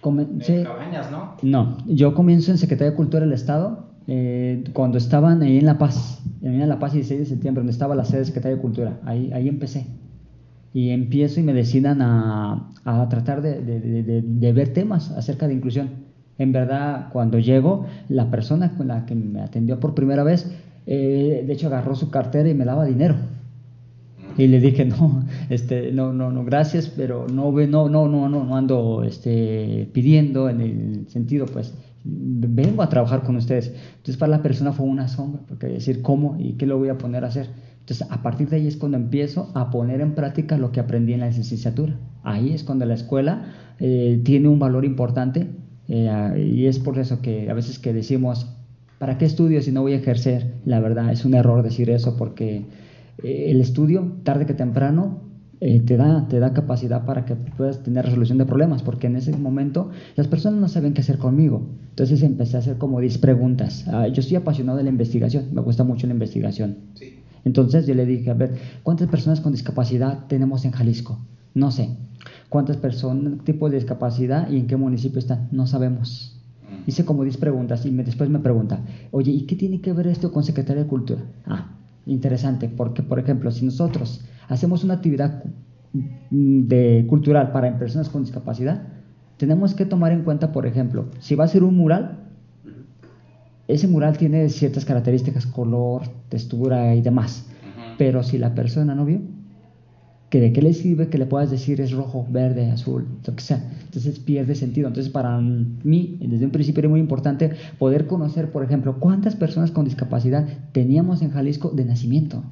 Comencé, 0.00 0.64
Cabañas, 0.64 1.10
¿no? 1.12 1.36
No, 1.42 1.78
yo 1.86 2.12
comienzo 2.14 2.50
en 2.50 2.58
Secretaría 2.58 2.90
de 2.90 2.96
Cultura 2.96 3.24
del 3.24 3.32
Estado, 3.32 3.86
eh, 4.08 4.64
cuando 4.72 4.98
estaban 4.98 5.42
ahí 5.42 5.58
en 5.58 5.66
La 5.66 5.78
Paz, 5.78 6.20
en 6.42 6.68
La 6.68 6.80
Paz 6.80 6.92
16 6.94 7.20
de 7.20 7.26
septiembre, 7.26 7.60
donde 7.60 7.72
estaba 7.72 7.94
la 7.94 8.04
sede 8.04 8.20
de 8.20 8.24
Secretaría 8.26 8.56
de 8.56 8.62
Cultura, 8.62 9.00
ahí, 9.04 9.32
ahí 9.32 9.48
empecé. 9.48 9.86
Y 10.74 10.90
empiezo 10.90 11.38
y 11.38 11.44
me 11.44 11.52
decidan 11.52 12.02
a, 12.02 12.70
a 12.84 13.08
tratar 13.08 13.42
de, 13.42 13.60
de, 13.62 13.78
de, 13.80 14.22
de, 14.22 14.52
ver 14.52 14.72
temas 14.72 15.12
acerca 15.12 15.46
de 15.46 15.54
inclusión. 15.54 15.90
En 16.38 16.52
verdad, 16.52 17.08
cuando 17.12 17.38
llego, 17.38 17.86
la 18.08 18.30
persona 18.30 18.74
con 18.76 18.88
la 18.88 19.06
que 19.06 19.14
me 19.14 19.40
atendió 19.40 19.78
por 19.78 19.94
primera 19.94 20.24
vez, 20.24 20.50
eh, 20.86 21.44
de 21.46 21.52
hecho 21.52 21.68
agarró 21.68 21.94
su 21.94 22.10
cartera 22.10 22.48
y 22.48 22.54
me 22.54 22.64
daba 22.64 22.84
dinero. 22.84 23.16
Y 24.36 24.46
le 24.46 24.60
dije, 24.60 24.84
no, 24.84 25.24
este, 25.50 25.92
no, 25.92 26.12
no, 26.12 26.30
no, 26.30 26.44
gracias, 26.44 26.88
pero 26.88 27.26
no, 27.28 27.52
no, 27.52 27.88
no, 27.88 28.08
no, 28.08 28.28
no, 28.28 28.56
ando 28.56 29.04
este, 29.04 29.88
pidiendo 29.92 30.48
en 30.48 30.60
el 30.60 31.08
sentido, 31.08 31.46
pues, 31.46 31.74
vengo 32.04 32.82
a 32.82 32.88
trabajar 32.88 33.22
con 33.22 33.36
ustedes. 33.36 33.68
Entonces 33.90 34.16
para 34.16 34.30
la 34.30 34.42
persona 34.42 34.72
fue 34.72 34.86
una 34.86 35.08
sombra, 35.08 35.42
porque 35.46 35.66
decir 35.66 36.02
cómo 36.02 36.36
y 36.38 36.54
qué 36.54 36.66
lo 36.66 36.78
voy 36.78 36.88
a 36.88 36.98
poner 36.98 37.24
a 37.24 37.28
hacer. 37.28 37.48
Entonces 37.80 38.06
a 38.10 38.22
partir 38.22 38.48
de 38.48 38.56
ahí 38.56 38.66
es 38.66 38.76
cuando 38.76 38.96
empiezo 38.96 39.50
a 39.54 39.70
poner 39.70 40.00
en 40.00 40.14
práctica 40.14 40.56
lo 40.56 40.72
que 40.72 40.80
aprendí 40.80 41.12
en 41.12 41.20
la 41.20 41.28
licenciatura. 41.28 41.96
Ahí 42.22 42.52
es 42.52 42.64
cuando 42.64 42.86
la 42.86 42.94
escuela 42.94 43.44
eh, 43.78 44.20
tiene 44.24 44.48
un 44.48 44.58
valor 44.58 44.84
importante 44.84 45.48
eh, 45.88 46.50
y 46.54 46.66
es 46.66 46.78
por 46.78 46.98
eso 46.98 47.20
que 47.20 47.50
a 47.50 47.54
veces 47.54 47.78
que 47.78 47.92
decimos, 47.92 48.46
¿para 48.98 49.18
qué 49.18 49.24
estudio 49.24 49.60
si 49.62 49.72
no 49.72 49.82
voy 49.82 49.92
a 49.92 49.96
ejercer? 49.96 50.54
La 50.64 50.80
verdad 50.80 51.12
es 51.12 51.24
un 51.24 51.34
error 51.34 51.62
decir 51.62 51.90
eso 51.90 52.16
porque 52.16 52.64
eh, 53.22 53.50
el 53.50 53.60
estudio, 53.60 54.12
tarde 54.22 54.46
que 54.46 54.54
temprano, 54.54 55.20
eh, 55.64 55.80
te, 55.80 55.96
da, 55.96 56.26
te 56.26 56.40
da 56.40 56.52
capacidad 56.52 57.04
para 57.04 57.24
que 57.24 57.36
puedas 57.36 57.84
tener 57.84 58.04
resolución 58.04 58.36
de 58.36 58.46
problemas, 58.46 58.82
porque 58.82 59.06
en 59.06 59.14
ese 59.14 59.36
momento 59.36 59.90
las 60.16 60.26
personas 60.26 60.60
no 60.60 60.68
saben 60.68 60.92
qué 60.92 61.02
hacer 61.02 61.18
conmigo. 61.18 61.68
Entonces 61.90 62.22
empecé 62.24 62.56
a 62.56 62.60
hacer 62.60 62.78
como 62.78 62.98
10 62.98 63.18
preguntas. 63.18 63.86
Ah, 63.86 64.08
yo 64.08 64.20
estoy 64.22 64.36
apasionado 64.36 64.78
de 64.78 64.84
la 64.84 64.90
investigación, 64.90 65.50
me 65.52 65.60
gusta 65.60 65.84
mucho 65.84 66.08
la 66.08 66.14
investigación. 66.14 66.78
Entonces 67.44 67.86
yo 67.86 67.94
le 67.94 68.06
dije, 68.06 68.30
a 68.30 68.34
ver, 68.34 68.54
¿cuántas 68.82 69.08
personas 69.08 69.40
con 69.40 69.52
discapacidad 69.52 70.26
tenemos 70.26 70.64
en 70.64 70.72
Jalisco? 70.72 71.20
No 71.54 71.70
sé. 71.70 71.96
¿Cuántas 72.48 72.76
personas, 72.76 73.44
tipos 73.44 73.70
de 73.70 73.78
discapacidad 73.78 74.50
y 74.50 74.58
en 74.58 74.66
qué 74.66 74.76
municipio 74.76 75.18
están? 75.18 75.48
No 75.52 75.66
sabemos. 75.66 76.40
Mm. 76.70 76.88
Hice 76.88 77.04
como 77.04 77.24
10 77.24 77.36
preguntas 77.38 77.86
y 77.86 77.90
me, 77.90 78.04
después 78.04 78.28
me 78.30 78.38
pregunta, 78.38 78.80
oye, 79.10 79.32
¿y 79.32 79.42
qué 79.42 79.56
tiene 79.56 79.80
que 79.80 79.92
ver 79.92 80.06
esto 80.06 80.32
con 80.32 80.44
Secretaría 80.44 80.82
de 80.82 80.88
Cultura? 80.88 81.22
Ah, 81.46 81.70
interesante, 82.06 82.68
porque 82.68 83.02
por 83.02 83.18
ejemplo, 83.18 83.50
si 83.50 83.64
nosotros 83.64 84.24
hacemos 84.48 84.84
una 84.84 84.94
actividad 84.94 85.44
mm, 85.92 86.66
de, 86.66 87.06
cultural 87.08 87.52
para 87.52 87.78
personas 87.78 88.08
con 88.08 88.22
discapacidad, 88.22 88.82
tenemos 89.36 89.74
que 89.74 89.86
tomar 89.86 90.12
en 90.12 90.22
cuenta, 90.22 90.52
por 90.52 90.66
ejemplo, 90.66 91.06
si 91.18 91.34
va 91.34 91.44
a 91.44 91.48
ser 91.48 91.64
un 91.64 91.76
mural, 91.76 92.18
ese 93.68 93.88
mural 93.88 94.18
tiene 94.18 94.48
ciertas 94.48 94.84
características, 94.84 95.46
color, 95.46 96.02
textura 96.28 96.94
y 96.94 97.00
demás. 97.00 97.46
Pero 97.96 98.22
si 98.22 98.38
la 98.38 98.54
persona 98.54 98.94
no 98.94 99.04
vio, 99.04 99.20
que 100.32 100.40
de 100.40 100.50
qué 100.54 100.62
le 100.62 100.72
sirve 100.72 101.08
que 101.08 101.18
le 101.18 101.26
puedas 101.26 101.50
decir 101.50 101.82
es 101.82 101.92
rojo, 101.92 102.26
verde, 102.30 102.70
azul, 102.70 103.06
lo 103.26 103.36
que 103.36 103.42
sea. 103.42 103.62
Entonces 103.84 104.18
pierde 104.18 104.54
sentido. 104.54 104.88
Entonces 104.88 105.12
para 105.12 105.38
mí, 105.38 106.16
desde 106.22 106.46
un 106.46 106.50
principio 106.50 106.80
era 106.80 106.88
muy 106.88 107.00
importante 107.00 107.50
poder 107.78 108.06
conocer, 108.06 108.50
por 108.50 108.64
ejemplo, 108.64 108.98
cuántas 108.98 109.36
personas 109.36 109.72
con 109.72 109.84
discapacidad 109.84 110.48
teníamos 110.72 111.20
en 111.20 111.32
Jalisco 111.32 111.68
de 111.68 111.84
nacimiento. 111.84 112.44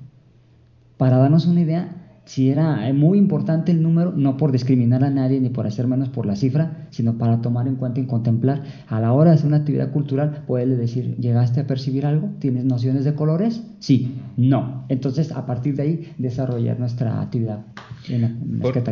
Para 0.99 1.17
darnos 1.17 1.47
una 1.47 1.63
idea 1.63 2.10
si 2.25 2.51
era 2.51 2.89
eh, 2.89 2.93
muy 2.93 3.19
importante 3.19 3.73
el 3.73 3.83
número, 3.83 4.13
no 4.15 4.37
por 4.37 4.53
discriminar 4.53 5.03
a 5.03 5.11
nadie 5.11 5.41
ni 5.41 5.49
por 5.49 5.67
hacer 5.67 5.87
menos 5.87 6.11
por 6.11 6.27
la 6.27 6.37
cifra, 6.37 6.87
sino 6.91 7.19
para 7.19 7.41
tomar 7.41 7.67
en 7.67 7.77
cuenta 7.77 8.01
y 8.01 8.07
contemplar 8.07 8.63
a 8.89 9.01
la 9.01 9.13
hora 9.13 9.31
de 9.31 9.37
hacer 9.37 9.49
una 9.49 9.59
actividad 9.59 9.91
cultural, 9.91 10.45
poderle 10.47 10.77
decir, 10.77 11.17
¿llegaste 11.17 11.61
a 11.61 11.67
percibir 11.67 12.07
algo? 12.07 12.31
¿Tienes 12.39 12.65
nociones 12.65 13.05
de 13.05 13.15
colores? 13.15 13.65
Sí, 13.81 14.15
no. 14.37 14.85
Entonces, 14.89 15.33
a 15.33 15.47
partir 15.47 15.75
de 15.77 15.83
ahí, 15.83 16.13
desarrollar 16.19 16.79
nuestra 16.79 17.21
actividad. 17.21 17.65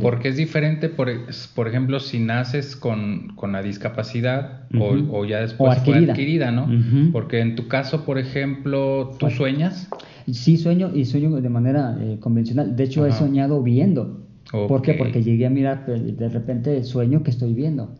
porque 0.00 0.28
es 0.28 0.36
diferente, 0.36 0.88
por, 0.88 1.08
por, 1.54 1.68
ejemplo, 1.68 2.00
si 2.00 2.18
naces 2.18 2.74
con, 2.74 3.28
con 3.36 3.52
la 3.52 3.62
discapacidad 3.62 4.62
o, 4.78 5.24
ya 5.24 5.40
después 5.40 5.78
fue 5.84 5.98
adquirida, 5.98 6.50
¿no? 6.50 6.68
Porque 7.12 7.40
en 7.40 7.54
tu 7.56 7.68
caso, 7.68 8.04
por 8.04 8.18
ejemplo, 8.18 9.12
¿tú 9.18 9.30
sueñas? 9.30 9.88
Sí 10.32 10.56
sueño 10.56 10.90
y 10.94 11.04
sueño 11.04 11.30
de 11.40 11.48
manera 11.48 11.96
eh, 12.00 12.18
convencional. 12.20 12.76
De 12.76 12.84
hecho, 12.84 13.06
he 13.06 13.12
soñado 13.12 13.62
viendo. 13.62 14.26
¿Por 14.50 14.82
qué? 14.82 14.94
Porque 14.94 15.22
llegué 15.22 15.46
a 15.46 15.50
mirar, 15.50 15.86
de 15.86 16.28
repente 16.28 16.82
sueño 16.84 17.22
que 17.22 17.30
estoy 17.30 17.52
viendo. 17.54 17.94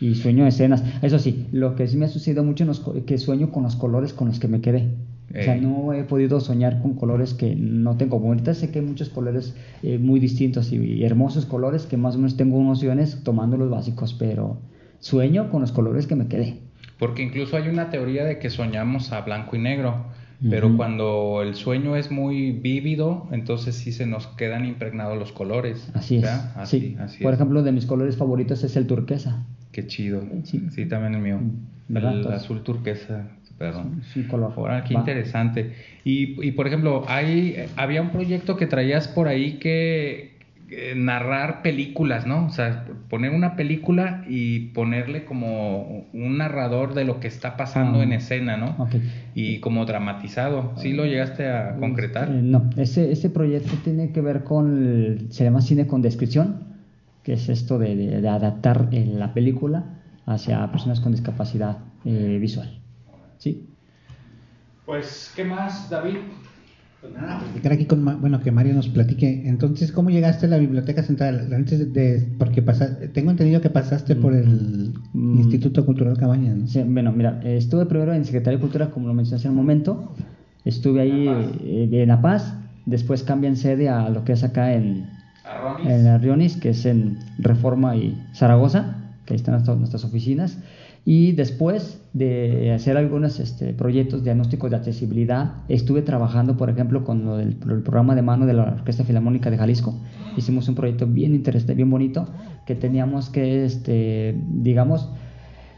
Y 0.00 0.16
sueño 0.16 0.46
escenas. 0.46 0.82
Eso 1.00 1.18
sí, 1.18 1.46
lo 1.52 1.76
que 1.76 1.86
sí 1.86 1.96
me 1.96 2.06
ha 2.06 2.08
sucedido 2.08 2.42
mucho 2.42 2.68
es 2.70 2.80
que 3.06 3.18
sueño 3.18 3.52
con 3.52 3.62
los 3.62 3.76
colores 3.76 4.12
con 4.12 4.28
los 4.28 4.40
que 4.40 4.48
me 4.48 4.60
quedé. 4.60 4.88
O 5.30 5.42
sea, 5.42 5.56
no 5.56 5.92
he 5.94 6.04
podido 6.04 6.40
soñar 6.40 6.82
con 6.82 6.94
colores 6.94 7.32
que 7.32 7.54
no 7.54 7.96
tengo. 7.96 8.18
Como 8.18 8.28
ahorita 8.28 8.52
sé 8.52 8.70
que 8.70 8.80
hay 8.80 8.84
muchos 8.84 9.08
colores 9.08 9.56
eh, 9.82 9.98
muy 9.98 10.20
distintos 10.20 10.72
y, 10.72 11.04
hermosos 11.04 11.46
colores 11.46 11.86
que 11.86 11.96
más 11.96 12.16
o 12.16 12.18
menos 12.18 12.36
tengo 12.36 12.62
nociones 12.62 13.22
tomando 13.24 13.56
los 13.56 13.70
básicos, 13.70 14.12
pero 14.12 14.58
sueño 14.98 15.50
con 15.50 15.62
los 15.62 15.72
colores 15.72 16.06
que 16.06 16.16
me 16.16 16.26
quedé. 16.26 16.58
Porque 16.98 17.22
incluso 17.22 17.56
hay 17.56 17.68
una 17.68 17.88
teoría 17.88 18.24
de 18.24 18.38
que 18.38 18.50
soñamos 18.50 19.12
a 19.12 19.22
blanco 19.22 19.56
y 19.56 19.60
negro. 19.60 20.04
Pero 20.48 20.76
cuando 20.76 21.40
el 21.42 21.54
sueño 21.54 21.96
es 21.96 22.10
muy 22.10 22.52
vívido, 22.52 23.28
entonces 23.30 23.76
sí 23.76 23.92
se 23.92 24.06
nos 24.06 24.26
quedan 24.26 24.64
impregnados 24.64 25.18
los 25.18 25.32
colores. 25.32 25.90
Así 25.94 26.16
es. 26.16 26.24
Así, 26.24 26.96
sí. 27.08 27.22
Por 27.22 27.34
ejemplo, 27.34 27.62
de 27.62 27.72
mis 27.72 27.86
colores 27.86 28.16
favoritos 28.16 28.64
es 28.64 28.76
el 28.76 28.86
turquesa. 28.86 29.44
Qué 29.70 29.86
chido. 29.86 30.22
Sí, 30.44 30.86
también 30.86 31.14
el 31.14 31.22
mío. 31.22 31.38
Mm, 31.38 31.96
el 31.96 32.26
azul 32.32 32.62
turquesa. 32.62 33.28
Perdón. 33.58 34.02
Sí, 34.12 34.24
color. 34.24 34.52
Ahora, 34.56 34.82
qué 34.82 34.94
interesante. 34.94 35.72
Y, 36.04 36.44
y 36.44 36.52
por 36.52 36.66
ejemplo, 36.66 37.04
hay, 37.06 37.66
había 37.76 38.02
un 38.02 38.10
proyecto 38.10 38.56
que 38.56 38.66
traías 38.66 39.06
por 39.06 39.28
ahí 39.28 39.58
que, 39.58 40.31
eh, 40.74 40.94
narrar 40.96 41.60
películas, 41.60 42.26
¿no? 42.26 42.46
O 42.46 42.50
sea, 42.50 42.86
poner 43.10 43.32
una 43.32 43.56
película 43.56 44.24
y 44.26 44.70
ponerle 44.70 45.26
como 45.26 46.06
un 46.14 46.38
narrador 46.38 46.94
de 46.94 47.04
lo 47.04 47.20
que 47.20 47.28
está 47.28 47.58
pasando 47.58 48.00
ah, 48.00 48.04
en 48.04 48.14
escena, 48.14 48.56
¿no? 48.56 48.88
Y 49.34 49.60
como 49.60 49.84
dramatizado. 49.84 50.72
¿Sí 50.76 50.94
lo 50.94 51.04
llegaste 51.04 51.46
a 51.46 51.76
concretar? 51.76 52.30
Eh, 52.30 52.40
no, 52.42 52.70
ese, 52.78 53.12
ese 53.12 53.28
proyecto 53.28 53.74
tiene 53.84 54.12
que 54.12 54.22
ver 54.22 54.44
con, 54.44 55.26
se 55.28 55.44
llama 55.44 55.60
cine 55.60 55.86
con 55.86 56.00
descripción, 56.00 56.60
que 57.22 57.34
es 57.34 57.50
esto 57.50 57.78
de, 57.78 58.26
adaptar 58.26 58.88
la 58.92 59.34
película 59.34 59.84
hacia 60.24 60.66
personas 60.70 61.00
con 61.00 61.12
discapacidad 61.12 61.80
eh, 62.06 62.38
visual. 62.40 62.80
¿Sí? 63.36 63.68
Pues, 64.86 65.30
¿qué 65.36 65.44
más, 65.44 65.90
David? 65.90 66.16
Pues 67.02 67.14
nada, 67.14 67.40
platicar 67.40 67.72
aquí 67.72 67.86
con, 67.86 68.20
bueno, 68.20 68.38
que 68.38 68.52
Mario 68.52 68.74
nos 68.74 68.88
platique. 68.88 69.42
Entonces, 69.46 69.90
¿cómo 69.90 70.10
llegaste 70.10 70.46
a 70.46 70.50
la 70.50 70.58
Biblioteca 70.58 71.02
Central? 71.02 71.52
Antes 71.52 71.92
de, 71.92 72.28
porque 72.38 72.62
tengo 73.12 73.32
entendido 73.32 73.60
que 73.60 73.70
pasaste 73.70 74.14
por 74.14 74.32
el 74.32 74.94
mm. 75.12 75.40
Instituto 75.40 75.84
Cultural 75.84 76.16
Cabañas, 76.16 76.56
¿no? 76.56 76.66
Sí, 76.68 76.80
bueno, 76.86 77.10
mira, 77.10 77.40
estuve 77.42 77.86
primero 77.86 78.14
en 78.14 78.24
Secretaría 78.24 78.58
de 78.58 78.60
Cultura, 78.60 78.90
como 78.90 79.08
lo 79.08 79.14
mencioné 79.14 79.40
hace 79.40 79.48
un 79.48 79.56
momento. 79.56 80.14
Estuve 80.64 81.00
ahí 81.00 81.26
eh, 81.64 81.88
en 81.90 82.08
La 82.08 82.22
Paz. 82.22 82.54
Después 82.86 83.24
cambian 83.24 83.56
sede 83.56 83.88
a 83.88 84.08
lo 84.08 84.24
que 84.24 84.34
es 84.34 84.44
acá 84.44 84.72
en, 84.72 85.10
en 85.84 86.06
Arrionis, 86.06 86.56
que 86.56 86.68
es 86.68 86.86
en 86.86 87.18
Reforma 87.36 87.96
y 87.96 88.16
Zaragoza, 88.32 88.94
que 89.26 89.34
ahí 89.34 89.38
están 89.38 89.60
nuestras 89.60 90.04
oficinas. 90.04 90.56
Y 91.04 91.32
después 91.32 92.00
de 92.12 92.72
hacer 92.72 92.96
algunos 92.96 93.40
este, 93.40 93.72
proyectos 93.72 94.22
diagnósticos 94.22 94.70
de 94.70 94.76
accesibilidad, 94.76 95.54
estuve 95.68 96.02
trabajando, 96.02 96.56
por 96.56 96.70
ejemplo, 96.70 97.04
con 97.04 97.40
el, 97.40 97.56
programa 97.56 98.14
de 98.14 98.22
mano 98.22 98.46
de 98.46 98.52
la 98.52 98.62
Orquesta 98.64 99.02
Filarmónica 99.02 99.50
de 99.50 99.56
Jalisco. 99.56 99.98
Hicimos 100.36 100.68
un 100.68 100.76
proyecto 100.76 101.06
bien 101.06 101.34
interesante, 101.34 101.74
bien 101.74 101.90
bonito, 101.90 102.28
que 102.66 102.76
teníamos 102.76 103.30
que, 103.30 103.64
este, 103.64 104.36
digamos, 104.48 105.08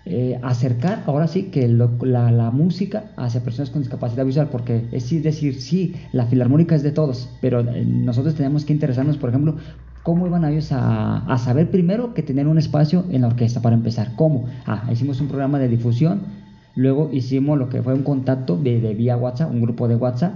eh, 0.06 0.38
acercar 0.42 1.02
ahora 1.06 1.26
sí 1.26 1.44
que 1.44 1.66
la, 1.66 1.88
la, 2.30 2.50
música 2.50 3.12
hacia 3.16 3.42
personas 3.42 3.70
con 3.70 3.80
discapacidad 3.80 4.26
visual, 4.26 4.50
porque 4.52 4.84
es 4.92 5.22
decir, 5.22 5.54
sí, 5.62 5.94
la 6.12 6.26
filarmónica 6.26 6.74
es 6.74 6.82
de 6.82 6.92
todos, 6.92 7.30
pero 7.40 7.60
eh, 7.60 7.86
nosotros 7.86 8.34
tenemos 8.34 8.66
que 8.66 8.74
interesarnos, 8.74 9.16
por 9.16 9.30
ejemplo, 9.30 9.56
¿Cómo 10.04 10.26
iban 10.26 10.44
ellos 10.44 10.68
a, 10.70 11.34
saber 11.38 11.70
primero 11.70 12.12
que 12.12 12.23
tener 12.23 12.46
un 12.46 12.58
espacio 12.58 13.06
en 13.08 13.23
la 13.23 13.28
orquesta 13.28 13.62
para 13.62 13.75
empezar? 13.75 14.12
¿Cómo? 14.16 14.44
Ah, 14.66 14.87
hicimos 14.92 15.18
un 15.23 15.28
programa 15.28 15.58
de 15.58 15.66
difusión, 15.66 16.20
luego 16.76 17.08
hicimos 17.11 17.58
lo 17.58 17.70
que 17.70 17.82
fue 17.82 17.94
un 17.94 18.02
contacto 18.02 18.58
de, 18.58 18.94
vía 18.94 19.16
WhatsApp, 19.16 19.50
un 19.50 19.62
grupo 19.62 19.88
de 19.88 19.96
WhatsApp. 19.96 20.34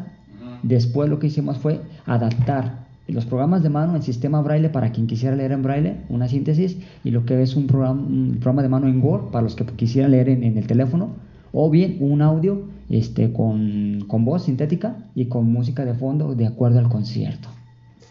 Después 0.62 1.10
lo 1.10 1.18
que 1.18 1.26
hicimos 1.26 1.58
fue 1.58 1.82
adaptar 2.06 2.86
los 3.08 3.26
programas 3.26 3.62
de 3.62 3.68
mano 3.68 3.94
en 3.94 4.02
sistema 4.02 4.40
braille 4.40 4.70
para 4.70 4.90
quien 4.90 5.06
quisiera 5.06 5.36
leer 5.36 5.52
en 5.52 5.62
braille, 5.62 5.96
una 6.08 6.28
síntesis, 6.28 6.78
y 7.04 7.10
lo 7.10 7.26
que 7.26 7.42
es 7.42 7.54
un 7.54 7.66
programa, 7.66 8.00
un 8.00 8.38
programa 8.40 8.62
de 8.62 8.68
mano 8.70 8.88
en 8.88 9.04
Word 9.04 9.30
para 9.30 9.42
los 9.42 9.54
que 9.54 9.66
quisieran 9.66 10.12
leer 10.12 10.30
en, 10.30 10.44
el 10.44 10.66
teléfono, 10.66 11.10
o 11.52 11.68
bien 11.68 11.98
un 12.00 12.22
audio 12.22 12.62
este, 12.88 13.34
con, 13.34 14.06
con 14.08 14.24
voz 14.24 14.44
sintética 14.44 14.96
y 15.14 15.26
con 15.26 15.52
música 15.52 15.84
de 15.84 15.92
fondo 15.92 16.34
de 16.34 16.46
acuerdo 16.46 16.78
al 16.78 16.88
concierto. 16.88 17.50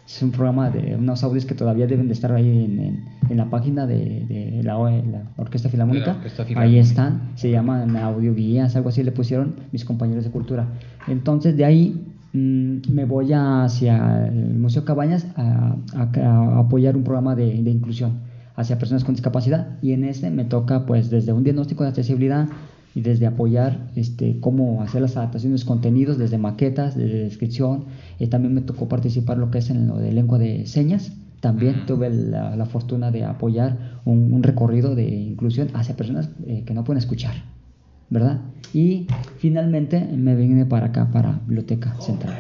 Es 0.08 0.22
un 0.22 0.32
programa 0.32 0.70
de 0.70 0.96
unos 0.96 1.22
audios 1.26 1.46
que 1.46 1.54
todavía 1.54 1.86
deben 1.86 2.08
de 2.08 2.14
estar 2.14 2.32
ahí 2.32 2.48
en, 2.48 3.04
en, 3.30 3.38
la 3.38 3.50
página 3.50 3.86
de, 3.86 4.62
la, 4.64 4.78
Orquesta 5.36 5.68
Filarmónica. 5.68 6.18
Ahí 6.56 6.80
están, 6.80 7.32
se 7.36 7.52
llaman 7.52 7.94
audio 7.98 8.34
guías, 8.34 8.78
algo 8.78 8.88
así 8.88 9.04
le 9.04 9.12
pusieron 9.12 9.56
mis 9.74 9.84
compañeros 9.84 10.24
de 10.24 10.32
cultura. 10.32 10.70
Entonces 11.08 11.58
de 11.58 11.66
ahí 11.66 12.06
mm, 12.32 12.90
me 12.90 13.04
voy 13.04 13.34
hacia 13.34 14.28
el 14.28 14.58
Museo 14.58 14.86
Cabañas 14.86 15.28
a, 15.36 15.76
apoyar 16.58 16.96
un 16.96 17.04
programa 17.04 17.36
de, 17.36 17.56
inclusión. 17.56 18.22
hacia 18.56 18.80
personas 18.80 19.04
con 19.04 19.14
discapacidad 19.14 19.78
y 19.82 19.92
en 19.92 20.06
este 20.06 20.32
me 20.32 20.46
toca 20.46 20.86
pues 20.86 21.10
desde 21.10 21.34
un 21.34 21.44
diagnóstico 21.44 21.84
de 21.84 21.90
accesibilidad 21.90 22.48
y 22.98 23.02
desde 23.02 23.28
apoyar 23.28 23.92
este, 23.96 24.40
cómo 24.40 24.82
hacer 24.82 25.04
las 25.04 25.18
adaptaciones 25.18 25.62
de 25.62 25.68
contenidos, 25.68 26.18
desde 26.18 26.40
maquetas, 26.40 26.96
desde 26.96 27.20
descripción. 27.26 27.86
y 28.18 28.26
también 28.26 28.56
me 28.56 28.62
tocó 28.62 28.90
participar 28.90 29.38
lo 29.38 29.52
que 29.52 29.60
es 29.60 29.70
en 29.70 29.88
lo 29.88 29.98
de 29.98 30.12
lengua 30.12 30.40
de 30.40 30.66
señas. 30.66 31.14
También 31.40 31.86
tuve 31.86 32.10
la, 32.10 32.66
fortuna 32.66 33.12
de 33.12 33.24
apoyar 33.24 34.00
un, 34.04 34.42
recorrido 34.42 34.96
de 34.96 35.08
inclusión 35.08 35.70
hacia 35.76 35.96
personas 35.96 36.32
eh, 36.48 36.64
que 36.66 36.74
no 36.74 36.84
pueden 36.84 36.98
escuchar, 36.98 37.36
¿verdad? 38.10 38.42
Y 38.74 39.06
finalmente 39.38 40.04
me 40.04 40.34
vine 40.34 40.66
para 40.66 40.88
acá, 40.88 41.12
para 41.12 41.34
Biblioteca 41.46 41.94
Central. 42.02 42.36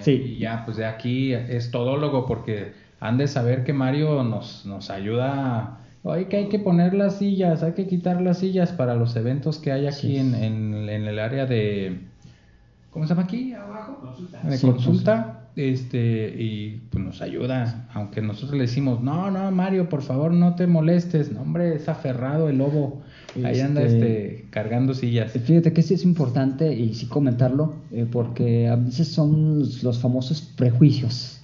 Sí. 0.00 0.12
Y 0.12 0.38
ya, 0.38 0.64
pues 0.64 0.78
de 0.78 0.86
aquí 0.86 1.34
es 1.34 1.70
todólogo 1.70 2.24
porque 2.24 2.72
han 3.00 3.18
de 3.18 3.28
saber 3.28 3.62
que 3.62 3.74
Mario 3.74 4.24
nos, 4.24 4.64
nos 4.64 4.88
ayuda 4.88 5.80
Oye, 6.08 6.28
que 6.28 6.36
hay 6.36 6.48
que 6.48 6.60
poner 6.60 6.94
las 6.94 7.18
sillas, 7.18 7.64
hay 7.64 7.72
que 7.72 7.88
quitar 7.88 8.22
las 8.22 8.38
sillas 8.38 8.70
para 8.70 8.94
los 8.94 9.16
eventos 9.16 9.58
que 9.58 9.72
hay 9.72 9.88
aquí 9.88 10.18
en, 10.18 10.36
en, 10.36 10.88
el 10.88 11.18
área 11.18 11.46
de... 11.46 11.98
¿Cómo 12.92 13.04
se 13.06 13.08
llama 13.08 13.24
aquí 13.24 13.52
abajo? 13.52 13.96
Consulta. 14.00 14.40
De 14.42 14.60
consulta. 14.60 15.42
Este, 15.56 16.32
y 16.38 16.82
pues 16.90 17.02
nos 17.02 17.22
ayuda, 17.22 17.88
aunque 17.92 18.20
nosotros 18.22 18.52
le 18.52 18.64
decimos, 18.64 19.02
no, 19.02 19.30
no, 19.32 19.50
Mario, 19.50 19.88
por 19.88 20.02
favor, 20.02 20.30
no 20.32 20.54
te 20.54 20.68
molestes. 20.68 21.32
No, 21.32 21.42
hombre, 21.42 21.74
es 21.74 21.88
aferrado 21.88 22.48
el 22.50 22.58
lobo. 22.58 23.02
Ahí 23.42 23.58
anda 23.58 23.82
este, 23.82 24.36
este 24.36 24.50
cargando 24.50 24.94
sillas. 24.94 25.32
Fíjate 25.32 25.72
que 25.72 25.82
sí 25.82 25.94
es 25.94 26.04
importante 26.04 26.72
y 26.72 26.94
sí 26.94 27.06
comentarlo, 27.06 27.74
eh, 27.90 28.06
porque 28.08 28.68
a 28.68 28.76
veces 28.76 29.08
son 29.08 29.58
los 29.82 29.98
famosos 29.98 30.40
prejuicios 30.40 31.36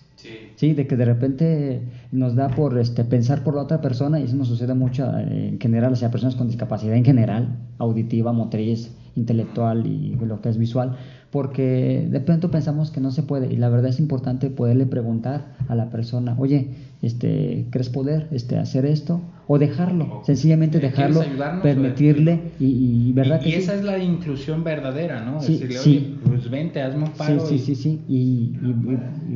Sí. 0.63 0.75
De 0.75 0.87
que 0.87 0.97
de 0.97 1.05
repente 1.05 1.83
nos 2.13 2.37
da 2.37 2.47
por 2.49 2.79
este, 2.79 3.03
pensar 3.03 3.43
por 3.43 3.57
la 3.57 3.63
otra 3.63 3.81
persona 3.81 4.21
y 4.21 4.23
eso 4.23 4.37
nos 4.37 4.47
sucede 4.47 4.75
mucho 4.75 5.11
eh, 5.19 5.49
en 5.49 5.59
general, 5.59 5.93
o 5.93 5.97
sea, 5.97 6.13
personas 6.13 6.37
con 6.37 6.47
discapacidad 6.47 6.95
en 6.95 7.05
general, 7.05 7.59
auditiva, 7.79 8.33
motriz, 8.33 8.93
intelectual 9.17 9.85
y 9.89 10.15
lo 10.25 10.41
que 10.41 10.51
es 10.51 10.59
visual, 10.59 10.97
porque 11.33 12.07
de 12.09 12.21
pronto 12.21 12.53
pensamos 12.53 12.93
que 12.93 13.01
no 13.01 13.11
se 13.11 13.25
puede 13.25 13.53
y 13.53 13.57
la 13.57 13.71
verdad 13.71 13.91
es 13.91 13.99
importante 13.99 14.51
poderle 14.51 14.87
preguntar 14.87 15.57
a 15.67 15.75
la 15.75 15.91
persona, 15.91 16.37
oye, 16.39 16.69
este, 17.03 17.67
¿crees 17.71 17.89
poder 17.89 18.29
este, 18.31 18.57
hacer 18.57 18.87
esto? 18.87 19.21
O 19.53 19.59
dejarlo, 19.59 20.23
sencillamente 20.25 20.79
dejarlo, 20.79 21.21
permitirle 21.63 22.41
y, 22.59 23.13
verdad 23.13 23.43
y, 23.45 23.53
esa 23.53 23.75
es 23.75 23.85
la 23.85 23.99
inclusión 23.99 24.65
verdadera, 24.65 25.21
¿no? 25.27 25.41
Decirle, 25.43 25.79
oye, 25.79 26.15
pues 26.25 26.51
vente, 26.51 26.81
hazme 26.81 27.05
un 27.05 27.11
paro. 27.11 27.39
Sí, 27.45 27.59
sí, 27.59 27.75
sí, 27.75 27.83
sí, 27.83 28.01
y, 28.09 28.57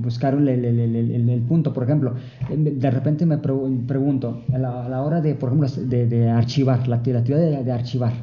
buscar 0.01 0.33
el, 0.33 0.49
el, 0.49 0.65
el, 0.65 1.29
el, 1.29 1.41
punto. 1.43 1.75
Por 1.75 1.85
ejemplo, 1.85 2.15
de 2.49 2.91
repente 2.91 3.27
me 3.27 3.37
pregunto, 3.37 4.43
a 4.55 4.57
la, 4.57 5.03
hora 5.03 5.21
de, 5.21 5.35
por 5.35 5.51
ejemplo, 5.51 5.69
de, 5.83 6.07
de 6.07 6.31
archivar, 6.31 6.89
la, 6.89 6.97
actividad 6.97 7.23
de 7.63 7.73
archivar, 7.73 8.15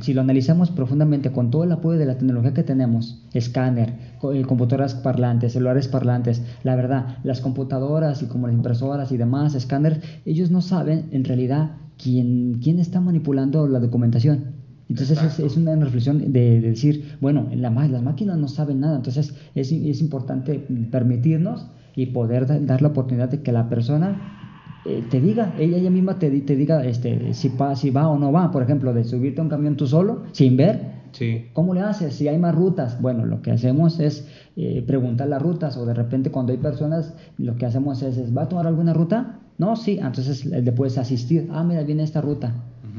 si 0.00 0.14
lo 0.14 0.20
analizamos 0.20 0.70
profundamente 0.70 1.32
con 1.32 1.50
todo 1.50 1.64
el 1.64 1.72
apoyo 1.72 1.98
de 1.98 2.06
la 2.06 2.18
tecnología 2.18 2.54
que 2.54 2.62
tenemos, 2.62 3.22
escáner, 3.32 3.94
eh, 4.32 4.42
computadoras 4.42 4.94
parlantes, 4.94 5.52
celulares 5.52 5.88
parlantes, 5.88 6.42
la 6.62 6.76
verdad, 6.76 7.18
las 7.22 7.40
computadoras 7.40 8.22
y 8.22 8.26
como 8.26 8.46
las 8.46 8.56
impresoras 8.56 9.12
y 9.12 9.16
demás, 9.16 9.54
escáner, 9.54 10.00
ellos 10.24 10.50
no 10.50 10.62
saben 10.62 11.08
en 11.12 11.24
realidad 11.24 11.76
quién, 11.96 12.60
quién 12.62 12.78
está 12.78 13.00
manipulando 13.00 13.68
la 13.68 13.78
documentación. 13.78 14.62
Entonces 14.88 15.38
es, 15.38 15.56
una 15.56 15.74
reflexión 15.76 16.32
de, 16.32 16.60
decir, 16.60 17.16
bueno, 17.20 17.48
la, 17.54 17.70
las 17.70 18.02
máquinas 18.02 18.36
no 18.36 18.48
saben 18.48 18.80
nada, 18.80 18.96
entonces 18.96 19.34
es, 19.54 19.72
es 19.72 20.00
importante 20.00 20.58
permitirnos 20.90 21.66
y 21.94 22.06
poder 22.06 22.66
dar 22.66 22.82
la 22.82 22.88
oportunidad 22.88 23.30
de 23.30 23.42
que 23.42 23.52
la 23.52 23.68
persona 23.68 24.41
eh, 24.84 25.04
te 25.08 25.20
diga, 25.20 25.54
ella, 25.58 25.76
ella 25.76 25.90
misma 25.90 26.18
te, 26.18 26.28
te 26.40 26.56
diga 26.56 26.84
este, 26.84 27.34
si, 27.34 27.50
va, 27.50 27.76
si 27.76 27.90
va 27.90 28.08
o 28.08 28.18
no 28.18 28.32
va, 28.32 28.50
por 28.50 28.62
ejemplo, 28.62 28.92
de 28.92 29.04
subirte 29.04 29.40
a 29.40 29.44
un 29.44 29.50
camión 29.50 29.76
tú 29.76 29.86
solo, 29.86 30.24
sin 30.32 30.56
ver, 30.56 30.80
sí. 31.12 31.46
¿cómo 31.52 31.72
le 31.72 31.80
haces? 31.80 32.14
Si 32.14 32.26
hay 32.26 32.38
más 32.38 32.54
rutas, 32.54 33.00
bueno, 33.00 33.24
lo 33.24 33.42
que 33.42 33.52
hacemos 33.52 34.00
es 34.00 34.26
eh, 34.56 34.82
preguntar 34.86 35.28
las 35.28 35.40
rutas 35.40 35.76
o 35.76 35.86
de 35.86 35.94
repente 35.94 36.30
cuando 36.30 36.52
hay 36.52 36.58
personas, 36.58 37.14
lo 37.38 37.54
que 37.56 37.66
hacemos 37.66 38.02
es, 38.02 38.36
¿va 38.36 38.42
a 38.42 38.48
tomar 38.48 38.66
alguna 38.66 38.92
ruta? 38.92 39.38
No, 39.58 39.76
sí, 39.76 39.98
entonces 40.02 40.44
le 40.46 40.72
puedes 40.72 40.98
asistir, 40.98 41.48
ah, 41.52 41.62
mira, 41.62 41.84
viene 41.84 42.02
esta 42.02 42.20
ruta, 42.20 42.54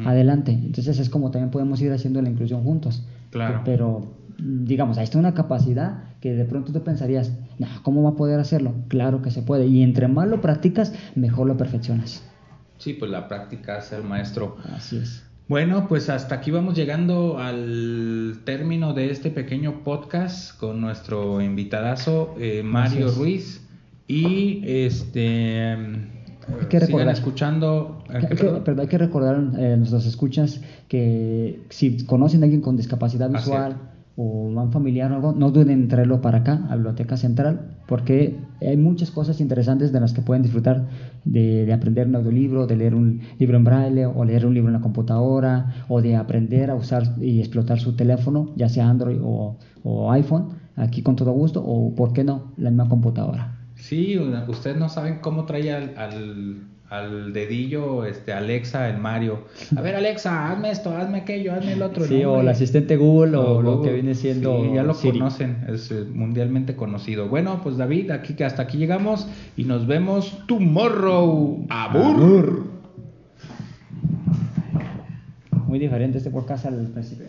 adelante. 0.05 0.51
Entonces 0.51 0.97
es 0.99 1.09
como 1.09 1.31
también 1.31 1.51
podemos 1.51 1.81
ir 1.81 1.91
haciendo 1.91 2.21
la 2.21 2.29
inclusión 2.29 2.63
juntos. 2.63 3.05
Claro. 3.31 3.61
Pero 3.65 4.13
digamos, 4.37 4.97
ahí 4.97 5.03
está 5.03 5.19
una 5.19 5.33
capacidad 5.33 6.03
que 6.19 6.33
de 6.33 6.45
pronto 6.45 6.71
tú 6.71 6.83
pensarías, 6.83 7.33
no, 7.59 7.67
¿cómo 7.83 8.03
va 8.03 8.11
a 8.11 8.15
poder 8.15 8.39
hacerlo? 8.39 8.73
Claro 8.87 9.21
que 9.21 9.31
se 9.31 9.41
puede. 9.41 9.67
Y 9.67 9.83
entre 9.83 10.07
más 10.07 10.27
lo 10.27 10.41
practicas, 10.41 10.93
mejor 11.15 11.47
lo 11.47 11.57
perfeccionas. 11.57 12.23
Sí, 12.77 12.93
pues 12.93 13.11
la 13.11 13.27
práctica 13.27 13.77
es 13.77 13.91
el 13.91 14.03
maestro. 14.03 14.57
Así 14.75 14.97
es. 14.97 15.23
Bueno, 15.47 15.87
pues 15.87 16.09
hasta 16.09 16.35
aquí 16.35 16.51
vamos 16.51 16.75
llegando 16.75 17.37
al 17.37 18.39
término 18.45 18.93
de 18.93 19.11
este 19.11 19.29
pequeño 19.29 19.83
podcast 19.83 20.57
con 20.57 20.79
nuestro 20.79 21.41
invitadazo 21.41 22.33
eh, 22.39 22.63
Mario 22.63 23.11
Ruiz. 23.11 23.61
Y 24.07 24.61
este. 24.65 25.71
Hay 25.71 26.67
que 26.69 26.79
recordar, 26.79 27.09
escuchando. 27.09 28.03
hay 28.09 28.87
que 28.87 28.97
recordar 28.97 29.37
eh, 29.57 29.75
nuestras 29.77 30.05
escuchas 30.05 30.61
que 30.87 31.61
si 31.69 32.05
conocen 32.05 32.41
a 32.41 32.45
alguien 32.45 32.61
con 32.61 32.75
discapacidad 32.75 33.29
visual, 33.29 33.77
o 34.15 34.23
un 34.23 34.71
familiar 34.71 35.11
o 35.11 35.15
algo, 35.15 35.33
no 35.33 35.51
duden 35.51 35.71
en 35.71 35.87
traerlo 35.87 36.21
para 36.21 36.39
acá, 36.39 36.65
a 36.69 36.75
Biblioteca 36.75 37.17
Central, 37.17 37.77
porque 37.87 38.37
hay 38.61 38.77
muchas 38.77 39.11
cosas 39.11 39.41
interesantes 39.41 39.91
de 39.91 39.99
las 39.99 40.13
que 40.13 40.21
pueden 40.21 40.43
disfrutar 40.43 40.87
de, 41.25 41.71
aprender 41.73 42.07
un 42.07 42.15
audiolibro, 42.15 42.67
de 42.67 42.75
leer 42.75 42.95
un 42.95 43.21
libro 43.39 43.57
en 43.57 43.63
braille 43.63 44.05
o 44.05 44.23
leer 44.23 44.45
un 44.45 44.53
libro 44.53 44.69
en 44.69 44.73
la 44.73 44.81
computadora 44.81 45.73
o 45.87 46.01
de 46.01 46.15
aprender 46.15 46.69
a 46.69 46.75
usar 46.75 47.15
y 47.19 47.39
explotar 47.39 47.79
su 47.79 47.95
teléfono, 47.95 48.51
ya 48.55 48.69
sea 48.69 48.87
Android 48.89 49.19
o, 49.21 49.57
o 49.83 50.11
iPhone, 50.11 50.49
aquí 50.75 51.01
con 51.01 51.15
todo 51.15 51.31
gusto, 51.31 51.63
o 51.65 51.95
por 51.95 52.13
qué 52.13 52.23
no, 52.23 52.53
la 52.57 52.69
misma 52.69 52.89
computadora. 52.89 53.57
Sí, 53.75 54.17
ustedes 54.47 54.77
no 54.77 54.89
saben 54.89 55.19
cómo 55.21 55.45
trae 55.45 55.71
al 55.73 56.72
dedillo 57.01 58.05
este 58.05 58.33
Alexa, 58.33 58.89
el 58.89 58.97
Mario. 58.97 59.45
A 59.75 59.81
ver 59.81 59.95
Alexa, 59.95 60.51
hazme 60.51 60.71
esto, 60.71 60.95
hazme 60.95 61.19
aquello, 61.19 61.53
hazme 61.53 61.73
el 61.73 61.81
otro. 61.81 62.05
Sí, 62.05 62.23
o 62.23 62.41
el 62.41 62.47
asistente 62.47 62.97
Google 62.97 63.37
o, 63.37 63.61
lo 63.61 63.81
que 63.81 63.91
viene 63.91 64.15
siendo. 64.15 64.73
ya 64.73 64.83
lo 64.83 64.95
conocen, 64.95 65.65
es 65.67 65.91
eh, 65.91 66.05
mundialmente 66.13 66.75
conocido. 66.75 67.27
Bueno, 67.27 67.61
pues 67.63 67.77
David, 67.77 68.11
aquí 68.11 68.35
que 68.35 68.45
hasta 68.45 68.63
aquí 68.63 68.77
llegamos 68.77 69.27
y 69.57 69.65
nos 69.65 69.87
vemos 69.87 70.37
tomorrow. 70.47 71.65
Abur. 71.69 72.71
Muy 75.67 75.79
diferente 75.79 76.19
este 76.19 76.29
podcast 76.29 76.65
al 76.65 76.87
principio. 76.89 77.25